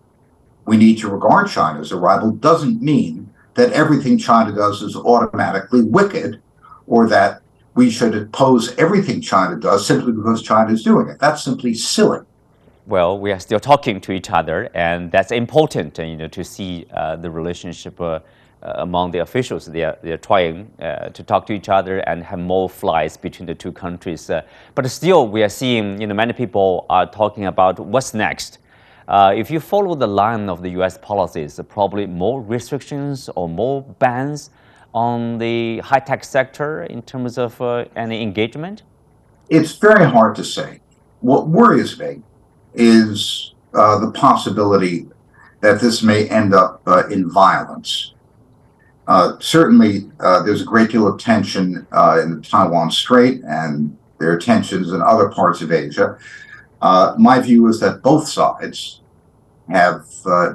we 0.67 0.77
need 0.77 0.99
to 0.99 1.09
regard 1.09 1.49
China 1.49 1.81
as 1.81 1.93
a 1.93 1.97
rival, 1.97 2.31
doesn't 2.33 2.83
mean 2.83 3.33
that 3.55 3.73
everything 3.73 4.19
China 4.19 4.53
does 4.53 4.83
is 4.83 4.97
automatically 4.97 5.83
wicked 5.83 6.43
or 6.87 7.09
that 7.09 7.41
we 7.75 7.91
should 7.91 8.15
oppose 8.15 8.77
everything 8.77 9.21
China 9.21 9.57
does 9.57 9.87
simply 9.87 10.13
because 10.13 10.43
China 10.43 10.73
is 10.73 10.83
doing 10.83 11.09
it. 11.09 11.19
That's 11.19 11.43
simply 11.43 11.75
silly. 11.75 12.21
Well, 12.88 13.18
we 13.18 13.33
are 13.33 13.40
still 13.40 13.59
talking 13.59 14.01
to 14.03 14.12
each 14.12 14.31
other, 14.31 14.70
and 14.72 15.11
that's 15.11 15.33
important, 15.33 15.99
you 15.99 16.16
know, 16.16 16.29
to 16.29 16.44
see 16.44 16.87
uh, 16.94 17.16
the 17.16 17.29
relationship 17.29 18.01
uh, 18.01 18.05
uh, 18.62 18.75
among 18.77 19.11
the 19.11 19.18
officials. 19.18 19.66
They 19.66 19.83
are, 19.83 19.99
they 20.03 20.12
are 20.12 20.16
trying 20.16 20.70
uh, 20.79 21.09
to 21.09 21.25
talk 21.25 21.46
to 21.46 21.53
each 21.53 21.68
other 21.68 21.99
and 21.99 22.22
have 22.22 22.38
more 22.38 22.70
flights 22.70 23.16
between 23.16 23.46
the 23.46 23.57
two 23.57 23.72
countries. 23.72 24.31
Uh, 24.31 24.42
but 24.77 24.88
still, 24.88 25.27
we 25.27 25.42
are 25.42 25.49
seeing, 25.49 26.01
you 26.01 26.07
know, 26.07 26.14
many 26.14 26.33
people 26.33 26.87
are 26.88 27.11
talking 27.11 27.46
about 27.46 27.81
what's 27.81 28.14
next. 28.14 28.59
Uh, 29.09 29.35
if 29.37 29.51
you 29.51 29.59
follow 29.59 29.96
the 29.96 30.07
line 30.07 30.49
of 30.49 30.62
the 30.62 30.70
U.S. 30.79 30.96
policies, 30.96 31.59
probably 31.68 32.07
more 32.07 32.40
restrictions 32.40 33.29
or 33.35 33.49
more 33.49 33.83
bans 33.83 34.51
on 34.94 35.38
the 35.38 35.81
high-tech 35.81 36.22
sector 36.22 36.85
in 36.85 37.03
terms 37.03 37.37
of 37.37 37.61
any 37.96 38.22
engagement? 38.22 38.85
It's 39.49 39.72
very 39.72 40.09
hard 40.09 40.37
to 40.37 40.44
say. 40.44 40.79
What 41.18 41.49
worries 41.49 41.99
me 41.99 42.22
is 42.77 43.55
uh, 43.75 43.99
the 43.99 44.11
possibility 44.12 45.07
that 45.61 45.81
this 45.81 46.03
may 46.03 46.29
end 46.29 46.55
up 46.55 46.83
uh, 46.87 47.07
in 47.09 47.29
violence. 47.31 48.15
Uh, 49.09 49.37
certainly, 49.41 50.11
uh, 50.21 50.43
there's 50.43 50.62
a 50.62 50.65
great 50.65 50.91
deal 50.91 51.07
of 51.07 51.19
tension 51.19 51.87
uh, 51.93 52.21
in 52.23 52.37
the 52.37 52.41
Taiwan 52.43 52.91
Strait, 52.91 53.43
and 53.45 53.97
there 54.19 54.31
are 54.31 54.39
tensions 54.39 54.93
in 54.93 55.01
other 55.03 55.29
parts 55.29 55.62
of 55.62 55.73
Asia. 55.73 56.19
Uh, 56.83 57.15
my 57.19 57.41
view 57.41 57.67
is 57.69 57.81
that 57.81 58.03
both 58.03 58.29
sides 58.29 59.01
have 59.69 60.07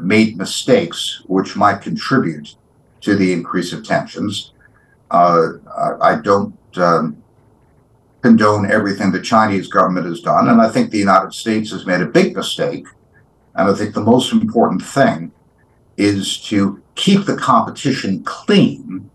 made 0.02 0.38
mistakes 0.38 1.22
which 1.28 1.56
might 1.56 1.82
contribute 1.82 2.56
to 3.02 3.16
the 3.16 3.34
increase 3.34 3.74
of 3.74 3.86
tensions. 3.86 4.54
I 5.10 6.20
don't 6.24 6.56
um, 6.78 7.21
condone 8.22 8.70
everything 8.70 9.12
the 9.12 9.22
Chinese 9.22 9.68
government 9.68 10.06
has 10.06 10.22
done, 10.22 10.48
and 10.48 10.62
I 10.62 10.70
think 10.70 10.92
the 10.92 10.98
United 10.98 11.34
States 11.34 11.72
has 11.72 11.86
made 11.86 12.02
a 12.02 12.06
big 12.06 12.36
mistake. 12.36 12.86
And 13.56 13.70
I 13.70 13.74
think 13.74 13.94
the 13.94 14.02
most 14.02 14.32
important 14.32 14.82
thing 14.82 15.32
is 15.98 16.38
to 16.44 16.82
keep 16.96 17.26
the 17.26 17.36
competition 17.36 18.24
clean 18.24 19.10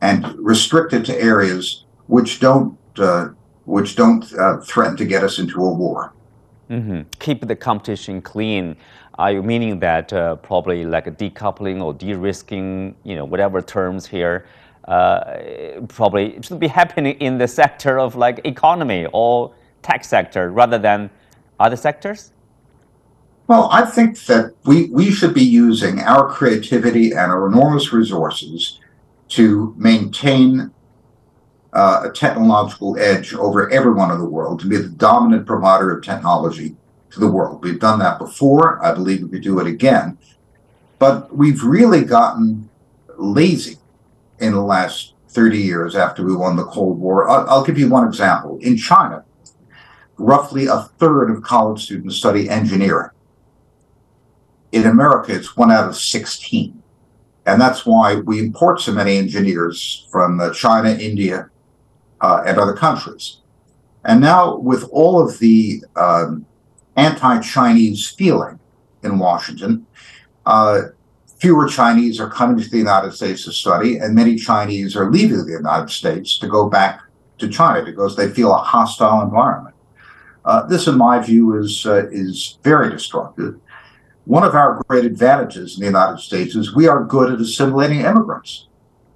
and 0.00 0.26
restrict 0.38 0.92
it 0.92 1.04
to 1.06 1.20
areas 1.20 1.84
which 2.06 2.40
don't 2.40 2.76
uh, 2.98 3.28
which 3.64 3.96
don't 3.96 4.32
uh, 4.34 4.58
threaten 4.58 4.96
to 4.96 5.04
get 5.04 5.24
us 5.24 5.38
into 5.38 5.60
a 5.60 5.72
war. 5.72 6.12
Mm-hmm. 6.70 7.02
Keep 7.18 7.46
the 7.46 7.56
competition 7.56 8.22
clean. 8.22 8.76
Are 9.18 9.32
you 9.32 9.42
meaning 9.42 9.80
that 9.80 10.12
uh, 10.12 10.36
probably 10.36 10.84
like 10.84 11.06
a 11.06 11.10
decoupling 11.10 11.82
or 11.82 11.94
de-risking, 11.94 12.94
you 13.02 13.16
know, 13.16 13.24
whatever 13.24 13.62
terms 13.62 14.06
here, 14.06 14.46
uh, 14.86 15.38
probably 15.88 16.38
should 16.42 16.60
be 16.60 16.68
happening 16.68 17.16
in 17.20 17.38
the 17.38 17.48
sector 17.48 17.98
of 17.98 18.14
like 18.14 18.40
economy 18.44 19.06
or 19.12 19.52
tech 19.82 20.04
sector 20.04 20.50
rather 20.50 20.78
than 20.78 21.10
other 21.58 21.76
sectors? 21.76 22.32
Well, 23.48 23.68
I 23.70 23.84
think 23.84 24.18
that 24.26 24.54
we, 24.64 24.86
we 24.86 25.10
should 25.10 25.32
be 25.32 25.44
using 25.44 26.00
our 26.00 26.28
creativity 26.28 27.12
and 27.12 27.30
our 27.30 27.46
enormous 27.46 27.92
resources 27.92 28.80
to 29.28 29.74
maintain 29.76 30.72
uh, 31.72 32.08
a 32.08 32.10
technological 32.10 32.98
edge 32.98 33.34
over 33.34 33.70
everyone 33.70 34.10
in 34.10 34.18
the 34.18 34.28
world, 34.28 34.60
to 34.60 34.66
be 34.66 34.76
the 34.76 34.88
dominant 34.88 35.46
provider 35.46 35.96
of 35.96 36.02
technology 36.02 36.74
to 37.10 37.20
the 37.20 37.30
world. 37.30 37.62
We've 37.62 37.78
done 37.78 37.98
that 38.00 38.18
before. 38.18 38.84
I 38.84 38.92
believe 38.92 39.22
we 39.22 39.28
could 39.28 39.42
do 39.42 39.60
it 39.60 39.66
again. 39.66 40.18
But 40.98 41.36
we've 41.36 41.62
really 41.62 42.02
gotten 42.02 42.68
lazy 43.18 43.76
in 44.40 44.52
the 44.52 44.60
last 44.60 45.14
30 45.28 45.58
years 45.58 45.96
after 45.96 46.24
we 46.24 46.34
won 46.34 46.56
the 46.56 46.64
Cold 46.64 46.98
War. 46.98 47.28
I'll, 47.28 47.48
I'll 47.48 47.64
give 47.64 47.78
you 47.78 47.88
one 47.88 48.06
example. 48.06 48.58
In 48.62 48.76
China, 48.76 49.24
roughly 50.16 50.66
a 50.66 50.82
third 50.98 51.30
of 51.30 51.42
college 51.42 51.84
students 51.84 52.16
study 52.16 52.48
engineering 52.48 53.10
in 54.72 54.86
America, 54.86 55.34
it's 55.34 55.56
one 55.56 55.70
out 55.70 55.88
of 55.88 55.96
16. 55.96 56.82
And 57.46 57.60
that's 57.60 57.86
why 57.86 58.16
we 58.16 58.40
import 58.40 58.80
so 58.80 58.92
many 58.92 59.16
engineers 59.16 60.06
from 60.10 60.40
uh, 60.40 60.52
China, 60.52 60.90
India, 60.90 61.50
uh, 62.20 62.42
and 62.44 62.58
other 62.58 62.74
countries. 62.74 63.38
And 64.04 64.20
now, 64.20 64.56
with 64.56 64.84
all 64.90 65.20
of 65.20 65.38
the 65.38 65.82
um, 65.96 66.44
anti 66.96 67.40
Chinese 67.40 68.08
feeling 68.08 68.58
in 69.02 69.18
Washington, 69.18 69.86
uh, 70.44 70.82
fewer 71.38 71.66
Chinese 71.68 72.20
are 72.20 72.30
coming 72.30 72.62
to 72.62 72.68
the 72.68 72.78
United 72.78 73.12
States 73.12 73.44
to 73.44 73.52
study, 73.52 73.98
and 73.98 74.14
many 74.14 74.36
Chinese 74.36 74.96
are 74.96 75.10
leaving 75.10 75.44
the 75.44 75.52
United 75.52 75.90
States 75.90 76.38
to 76.38 76.48
go 76.48 76.68
back 76.68 77.00
to 77.38 77.48
China 77.48 77.84
because 77.84 78.16
they 78.16 78.28
feel 78.28 78.52
a 78.54 78.58
hostile 78.58 79.22
environment. 79.22 79.74
Uh, 80.44 80.64
this, 80.66 80.86
in 80.86 80.96
my 80.96 81.18
view, 81.18 81.58
is 81.58 81.84
uh, 81.86 82.06
is 82.10 82.58
very 82.62 82.90
destructive 82.90 83.60
one 84.26 84.42
of 84.42 84.56
our 84.56 84.82
great 84.88 85.04
advantages 85.04 85.76
in 85.76 85.80
the 85.80 85.86
United 85.86 86.18
States 86.18 86.56
is 86.56 86.74
we 86.74 86.88
are 86.88 87.04
good 87.04 87.32
at 87.32 87.40
assimilating 87.40 88.00
immigrants. 88.00 88.66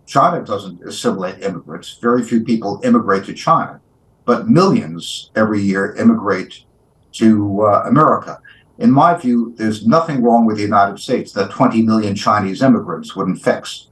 China 0.06 0.44
doesn't 0.44 0.80
assimilate 0.84 1.42
immigrants. 1.42 1.98
Very 2.00 2.22
few 2.22 2.44
people 2.44 2.80
immigrate 2.84 3.24
to 3.24 3.34
China, 3.34 3.80
but 4.24 4.48
millions 4.48 5.32
every 5.34 5.60
year 5.60 5.96
immigrate 5.96 6.64
to 7.12 7.62
uh, 7.62 7.82
America. 7.86 8.40
In 8.80 8.90
my 8.90 9.14
view, 9.14 9.54
there's 9.56 9.86
nothing 9.86 10.22
wrong 10.22 10.46
with 10.46 10.56
the 10.56 10.62
United 10.62 10.98
States 10.98 11.32
that 11.32 11.50
20 11.50 11.82
million 11.82 12.14
Chinese 12.16 12.62
immigrants 12.62 13.14
wouldn't 13.14 13.40
fix. 13.42 13.88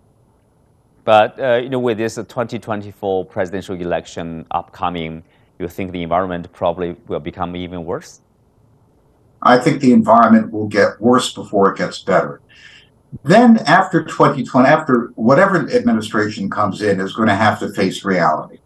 But 1.05 1.39
uh, 1.39 1.61
you 1.63 1.69
know, 1.69 1.79
with 1.79 1.99
this 1.99 2.15
2024 2.17 3.27
presidential 3.27 3.77
election 3.77 4.47
upcoming, 4.51 5.25
you 5.59 5.69
think 5.69 5.93
the 5.93 6.03
environment 6.03 6.51
probably 6.53 6.97
will 7.07 7.21
become 7.21 7.55
even 7.55 7.85
worse? 7.85 8.21
I 9.43 9.59
think 9.59 9.81
the 9.81 9.93
environment 9.93 10.53
will 10.53 10.69
get 10.69 11.01
worse 11.01 11.33
before 11.33 11.71
it 11.71 11.79
gets 11.79 12.01
better. 12.01 12.41
then 13.25 13.59
after 13.59 14.05
2020, 14.05 14.69
after 14.69 15.13
whatever 15.15 15.57
administration 15.71 16.51
comes 16.51 16.83
in, 16.83 17.01
is 17.01 17.15
going 17.15 17.29
to 17.29 17.35
have 17.35 17.59
to 17.61 17.73
face 17.73 18.05
reality. 18.05 18.59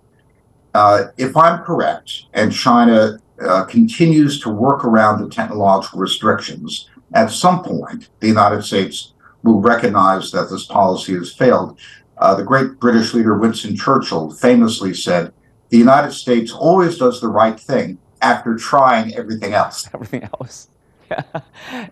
Uh, 0.74 1.04
if 1.16 1.36
I'm 1.36 1.62
correct, 1.62 2.26
and 2.32 2.52
China 2.52 3.18
uh, 3.46 3.64
continues 3.64 4.40
to 4.40 4.50
work 4.50 4.84
around 4.84 5.22
the 5.22 5.28
technological 5.28 6.00
restrictions, 6.00 6.88
at 7.14 7.30
some 7.30 7.62
point, 7.62 8.08
the 8.20 8.28
United 8.28 8.62
States 8.62 9.12
will 9.42 9.60
recognize 9.60 10.30
that 10.30 10.48
this 10.50 10.64
policy 10.64 11.14
has 11.14 11.34
failed. 11.34 11.78
Uh, 12.18 12.34
the 12.34 12.44
great 12.44 12.78
British 12.78 13.14
leader 13.14 13.36
Winston 13.36 13.76
Churchill 13.76 14.30
famously 14.30 14.94
said, 14.94 15.32
The 15.70 15.78
United 15.78 16.12
States 16.12 16.52
always 16.52 16.98
does 16.98 17.20
the 17.20 17.28
right 17.28 17.58
thing 17.58 17.98
after 18.20 18.56
trying 18.56 19.14
everything 19.14 19.52
else. 19.52 19.88
Everything 19.94 20.28
else. 20.38 20.68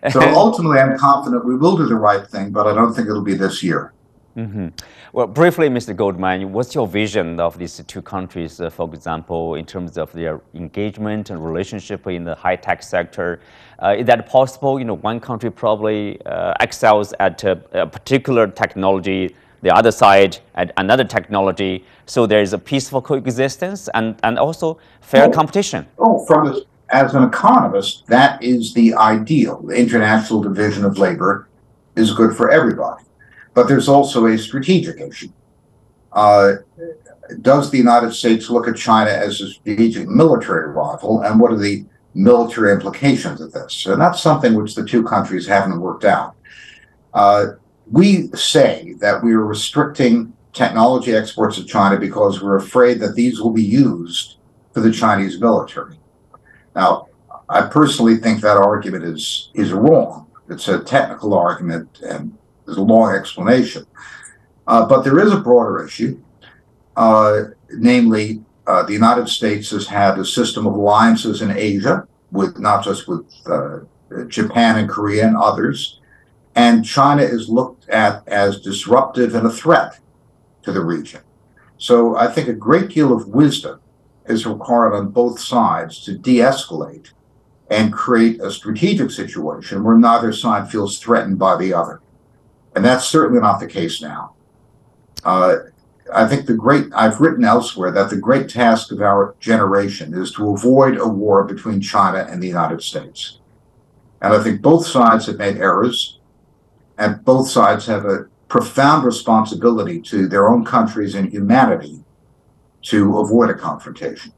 so 0.09 0.21
ultimately, 0.33 0.79
I'm 0.79 0.97
confident 0.97 1.45
we 1.45 1.55
will 1.55 1.77
do 1.77 1.85
the 1.85 1.95
right 1.95 2.25
thing, 2.25 2.51
but 2.51 2.65
I 2.65 2.73
don't 2.73 2.93
think 2.93 3.07
it'll 3.07 3.21
be 3.21 3.35
this 3.35 3.61
year. 3.61 3.93
Mm-hmm. 4.37 4.67
Well, 5.11 5.27
briefly, 5.27 5.67
Mr. 5.67 5.93
Goldman, 5.93 6.53
what's 6.53 6.73
your 6.73 6.87
vision 6.87 7.39
of 7.39 7.57
these 7.57 7.83
two 7.85 8.01
countries, 8.01 8.61
uh, 8.61 8.69
for 8.69 8.93
example, 8.93 9.55
in 9.55 9.65
terms 9.65 9.97
of 9.97 10.11
their 10.13 10.39
engagement 10.53 11.29
and 11.29 11.43
relationship 11.43 12.07
in 12.07 12.23
the 12.23 12.35
high 12.35 12.55
tech 12.55 12.81
sector? 12.81 13.41
Uh, 13.81 13.95
is 13.97 14.05
that 14.05 14.27
possible? 14.27 14.79
You 14.79 14.85
know, 14.85 14.93
one 14.93 15.19
country 15.19 15.51
probably 15.51 16.21
uh, 16.25 16.53
excels 16.61 17.13
at 17.19 17.43
a, 17.43 17.61
a, 17.73 17.85
particular 17.85 18.47
technology, 18.47 19.35
the 19.63 19.75
other 19.75 19.91
side 19.91 20.39
at 20.55 20.71
another 20.77 21.03
technology, 21.03 21.85
so 22.05 22.25
there 22.25 22.41
is 22.41 22.53
a 22.53 22.57
peaceful 22.57 23.01
coexistence 23.01 23.89
and, 23.93 24.15
and 24.23 24.39
also 24.39 24.79
fair 25.01 25.25
oh, 25.25 25.31
competition. 25.31 25.85
Oh, 25.99 26.25
from 26.25 26.47
the, 26.47 26.65
as 26.89 27.15
an 27.15 27.23
economist, 27.23 28.07
that 28.07 28.41
is 28.41 28.73
the 28.73 28.93
ideal. 28.93 29.61
The 29.61 29.75
international 29.75 30.41
division 30.41 30.85
of 30.85 30.97
labor 30.97 31.49
is 31.97 32.13
good 32.13 32.35
for 32.35 32.49
everybody 32.49 33.03
but 33.53 33.67
there's 33.67 33.89
also 33.89 34.25
a 34.27 34.37
strategic 34.37 34.99
issue. 34.99 35.29
Uh, 36.11 36.53
does 37.41 37.71
the 37.71 37.77
United 37.77 38.13
States 38.13 38.49
look 38.49 38.67
at 38.67 38.75
China 38.75 39.11
as 39.11 39.39
a 39.41 39.49
strategic 39.49 40.07
military 40.07 40.69
rival, 40.69 41.21
and 41.21 41.39
what 41.39 41.51
are 41.51 41.57
the 41.57 41.85
military 42.13 42.73
implications 42.73 43.39
of 43.39 43.51
this? 43.53 43.85
And 43.85 44.01
that's 44.01 44.21
something 44.21 44.53
which 44.53 44.75
the 44.75 44.85
two 44.85 45.03
countries 45.03 45.47
haven't 45.47 45.79
worked 45.79 46.03
out. 46.03 46.35
Uh, 47.13 47.53
we 47.89 48.27
say 48.29 48.95
that 48.99 49.23
we 49.23 49.33
are 49.33 49.45
restricting 49.45 50.33
technology 50.53 51.13
exports 51.13 51.55
to 51.57 51.65
China 51.65 51.97
because 51.97 52.41
we're 52.41 52.57
afraid 52.57 52.99
that 52.99 53.15
these 53.15 53.41
will 53.41 53.51
be 53.51 53.63
used 53.63 54.37
for 54.73 54.81
the 54.81 54.91
Chinese 54.91 55.39
military. 55.39 55.97
Now, 56.75 57.07
I 57.49 57.63
personally 57.63 58.17
think 58.17 58.41
that 58.41 58.57
argument 58.57 59.03
is 59.03 59.51
is 59.53 59.73
wrong. 59.73 60.27
It's 60.49 60.67
a 60.67 60.83
technical 60.83 61.33
argument, 61.33 61.99
and 62.01 62.37
there's 62.71 62.77
a 62.77 62.81
long 62.81 63.13
explanation. 63.13 63.85
Uh, 64.65 64.85
but 64.85 65.01
there 65.03 65.19
is 65.19 65.33
a 65.33 65.39
broader 65.41 65.85
issue, 65.85 66.17
uh, 66.95 67.41
namely, 67.71 68.41
uh, 68.65 68.83
the 68.83 68.93
United 68.93 69.27
States 69.27 69.71
has 69.71 69.87
had 69.87 70.17
a 70.17 70.23
system 70.23 70.65
of 70.65 70.73
alliances 70.73 71.41
in 71.41 71.51
Asia, 71.51 72.07
with 72.31 72.57
not 72.59 72.81
just 72.83 73.09
with 73.09 73.25
uh, 73.45 73.79
Japan 74.27 74.77
and 74.77 74.89
Korea 74.89 75.27
and 75.27 75.35
others, 75.35 75.99
and 76.55 76.85
China 76.85 77.23
is 77.23 77.49
looked 77.49 77.89
at 77.89 78.25
as 78.27 78.61
disruptive 78.61 79.35
and 79.35 79.47
a 79.47 79.49
threat 79.49 79.99
to 80.63 80.71
the 80.71 80.83
region. 80.83 81.21
So 81.77 82.15
I 82.15 82.27
think 82.27 82.47
a 82.47 82.53
great 82.53 82.89
deal 82.89 83.11
of 83.11 83.27
wisdom 83.27 83.81
is 84.27 84.45
required 84.45 84.93
on 84.93 85.09
both 85.09 85.39
sides 85.39 86.05
to 86.05 86.17
de-escalate 86.17 87.11
and 87.69 87.91
create 87.91 88.39
a 88.39 88.51
strategic 88.51 89.11
situation 89.11 89.83
where 89.83 89.97
neither 89.97 90.31
side 90.31 90.69
feels 90.69 90.99
threatened 90.99 91.39
by 91.39 91.57
the 91.57 91.73
other. 91.73 91.99
And 92.75 92.85
that's 92.85 93.05
certainly 93.05 93.41
not 93.41 93.59
the 93.59 93.67
case 93.67 94.01
now. 94.01 94.33
Uh, 95.23 95.55
I 96.13 96.27
think 96.27 96.45
the 96.45 96.53
great, 96.53 96.87
I've 96.93 97.19
written 97.21 97.43
elsewhere 97.43 97.91
that 97.91 98.09
the 98.09 98.17
great 98.17 98.49
task 98.49 98.91
of 98.91 99.01
our 99.01 99.35
generation 99.39 100.13
is 100.13 100.31
to 100.33 100.51
avoid 100.51 100.97
a 100.97 101.07
war 101.07 101.43
between 101.43 101.81
China 101.81 102.27
and 102.29 102.41
the 102.41 102.47
United 102.47 102.81
States. 102.81 103.39
And 104.21 104.33
I 104.33 104.43
think 104.43 104.61
both 104.61 104.85
sides 104.85 105.25
have 105.27 105.37
made 105.37 105.57
errors, 105.57 106.19
and 106.97 107.23
both 107.23 107.49
sides 107.49 107.85
have 107.87 108.05
a 108.05 108.27
profound 108.47 109.05
responsibility 109.05 110.01
to 110.01 110.27
their 110.27 110.49
own 110.49 110.65
countries 110.65 111.15
and 111.15 111.31
humanity 111.31 112.03
to 112.83 113.19
avoid 113.19 113.49
a 113.49 113.53
confrontation. 113.53 114.33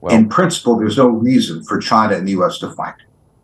Well, 0.00 0.14
In 0.14 0.28
principle, 0.28 0.76
there's 0.78 0.96
no 0.96 1.08
reason 1.08 1.62
for 1.64 1.78
China 1.78 2.14
and 2.16 2.26
the 2.26 2.32
U.S. 2.32 2.58
to 2.58 2.70
fight. 2.70 2.94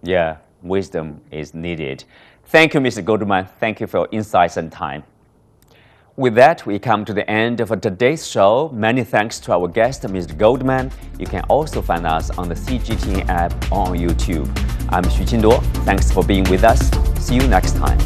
Yeah, 0.03 0.39
wisdom 0.63 1.21
is 1.31 1.55
needed. 1.55 2.05
Thank 2.47 2.75
you, 2.75 2.81
Mr. 2.81 3.05
Goldman. 3.05 3.49
Thank 3.59 3.81
you 3.81 3.87
for 3.87 3.99
your 3.99 4.09
insights 4.13 4.57
and 4.57 4.71
time. 4.71 5.03
With 6.17 6.37
that, 6.37 6.65
we 6.65 6.79
come 6.79 7.05
to 7.07 7.13
the 7.13 7.29
end 7.29 7.61
of 7.61 7.69
today's 7.81 8.25
show. 8.25 8.71
Many 8.73 9.03
thanks 9.03 9.41
to 9.41 9.53
our 9.53 9.67
guest, 9.67 10.03
Mr. 10.03 10.39
Goldman. 10.39 10.93
You 11.19 11.27
can 11.27 11.43
also 11.49 11.83
find 11.83 12.07
us 12.07 12.31
on 12.39 12.49
the 12.49 12.55
CGTN 12.55 13.29
app 13.29 13.53
on 13.73 13.97
YouTube. 13.97 14.47
I'm 14.91 15.03
Xu 15.05 15.27
Qinduo. 15.27 15.61
Thanks 15.85 16.13
for 16.13 16.23
being 16.23 16.45
with 16.45 16.63
us. 16.63 16.89
See 17.19 17.35
you 17.35 17.49
next 17.49 17.75
time. 17.77 17.99